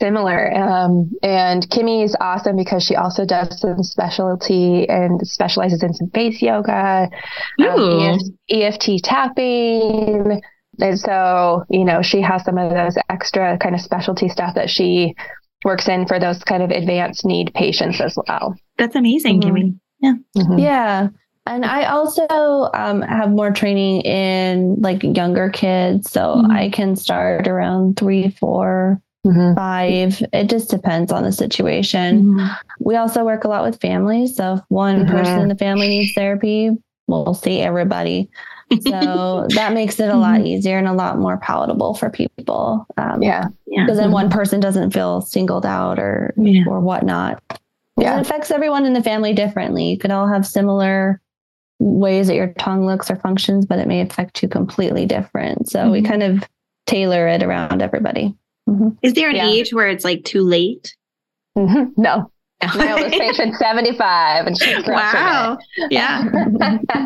[0.00, 0.54] similar.
[0.54, 6.10] Um, and Kimi is awesome because she also does some specialty and specializes in some
[6.10, 7.10] face yoga,
[7.60, 8.18] um,
[8.48, 10.40] EFT tapping.
[10.80, 14.70] And so, you know, she has some of those extra kind of specialty stuff that
[14.70, 15.16] she
[15.64, 18.56] works in for those kind of advanced need patients as well.
[18.76, 19.54] That's amazing, mm-hmm.
[19.54, 19.74] Kimi.
[20.00, 20.14] Yeah.
[20.36, 20.58] Mm-hmm.
[20.58, 21.08] Yeah.
[21.46, 22.26] And I also
[22.74, 26.10] um, have more training in like younger kids.
[26.10, 26.50] So mm-hmm.
[26.50, 29.54] I can start around three, four, mm-hmm.
[29.54, 30.22] five.
[30.32, 32.24] It just depends on the situation.
[32.24, 32.46] Mm-hmm.
[32.80, 34.36] We also work a lot with families.
[34.36, 35.16] So if one mm-hmm.
[35.16, 36.70] person in the family needs therapy,
[37.06, 38.28] we'll see everybody.
[38.70, 40.46] So that makes it a lot mm-hmm.
[40.46, 42.86] easier and a lot more palatable for people.
[42.96, 43.48] Um, yeah.
[43.66, 46.64] Because then one person doesn't feel singled out or yeah.
[46.66, 47.42] or whatnot.
[47.98, 48.18] Yeah.
[48.18, 49.90] It affects everyone in the family differently.
[49.90, 51.20] You could all have similar
[51.80, 55.68] ways that your tongue looks or functions, but it may affect you completely different.
[55.68, 56.10] So we mm-hmm.
[56.10, 56.48] kind of
[56.86, 58.34] tailor it around everybody.
[58.68, 58.90] Mm-hmm.
[59.02, 59.48] Is there an yeah.
[59.48, 60.94] age where it's like too late?
[61.56, 62.00] Mm-hmm.
[62.00, 62.30] No.
[62.74, 65.58] My oldest patient, 75, and she's Wow.
[65.76, 65.92] It.
[65.92, 66.24] Yeah.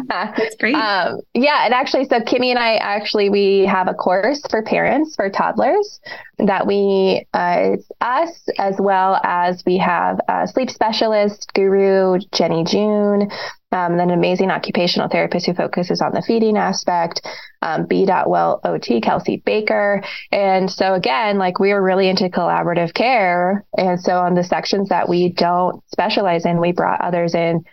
[0.09, 0.75] That's great.
[0.75, 1.67] Um, yeah.
[1.67, 6.01] And actually, so Kimmy and I actually, we have a course for parents for toddlers
[6.39, 12.65] that we, uh, it's us as well as we have a sleep specialist, guru, Jenny
[12.65, 13.31] June,
[13.73, 17.27] um, then an amazing occupational therapist who focuses on the feeding aspect,
[17.63, 18.07] um, B.
[18.07, 20.03] Well OT, Kelsey Baker.
[20.31, 23.65] And so again, like we are really into collaborative care.
[23.77, 27.65] And so on the sections that we don't specialize in, we brought others in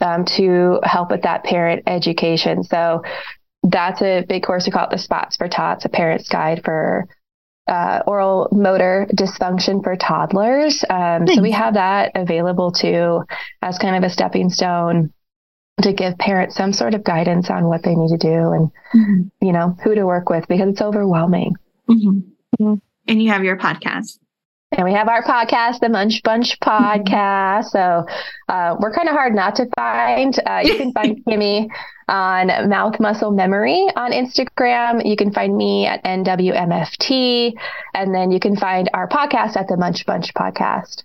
[0.00, 2.64] um, to help with that parent education.
[2.64, 3.02] So
[3.62, 4.66] that's a big course.
[4.66, 7.06] We call it the Spots for Tots, a parent's guide for
[7.68, 10.84] uh, oral motor dysfunction for toddlers.
[10.88, 11.26] Um.
[11.26, 13.24] So we have that available too
[13.62, 15.12] as kind of a stepping stone
[15.82, 19.44] to give parents some sort of guidance on what they need to do and mm-hmm.
[19.44, 21.54] you know who to work with because it's overwhelming
[21.88, 22.18] mm-hmm.
[22.62, 22.74] Mm-hmm.
[23.08, 24.18] and you have your podcast
[24.72, 27.66] And we have our podcast, the Munch Bunch Podcast.
[27.66, 28.04] So
[28.48, 30.36] uh, we're kind of hard not to find.
[30.44, 31.70] Uh, you can find Kimi
[32.08, 35.06] on Mouth Muscle Memory on Instagram.
[35.06, 37.54] You can find me at NWMFT.
[37.94, 41.04] And then you can find our podcast at the Munch Bunch Podcast.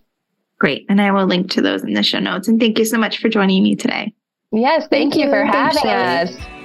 [0.59, 0.85] Great.
[0.89, 2.47] And I will link to those in the show notes.
[2.47, 4.13] And thank you so much for joining me today.
[4.51, 6.60] Yes, thank, thank you, for having us.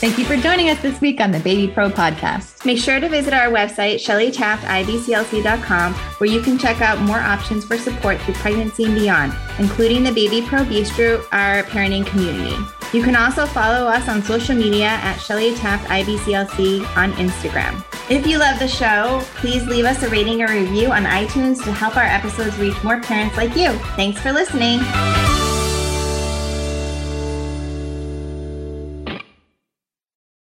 [0.00, 2.64] Thank you for joining us this week on the Baby Pro podcast.
[2.64, 7.76] Make sure to visit our website, shellytaftibclc.com, where you can check out more options for
[7.76, 12.56] support through pregnancy and beyond, including the Baby Pro Bistro, our parenting community.
[12.94, 17.84] You can also follow us on social media at Shelly Taft IBCLC on Instagram.
[18.10, 21.72] If you love the show, please leave us a rating or review on iTunes to
[21.72, 23.72] help our episodes reach more parents like you.
[23.96, 24.80] Thanks for listening.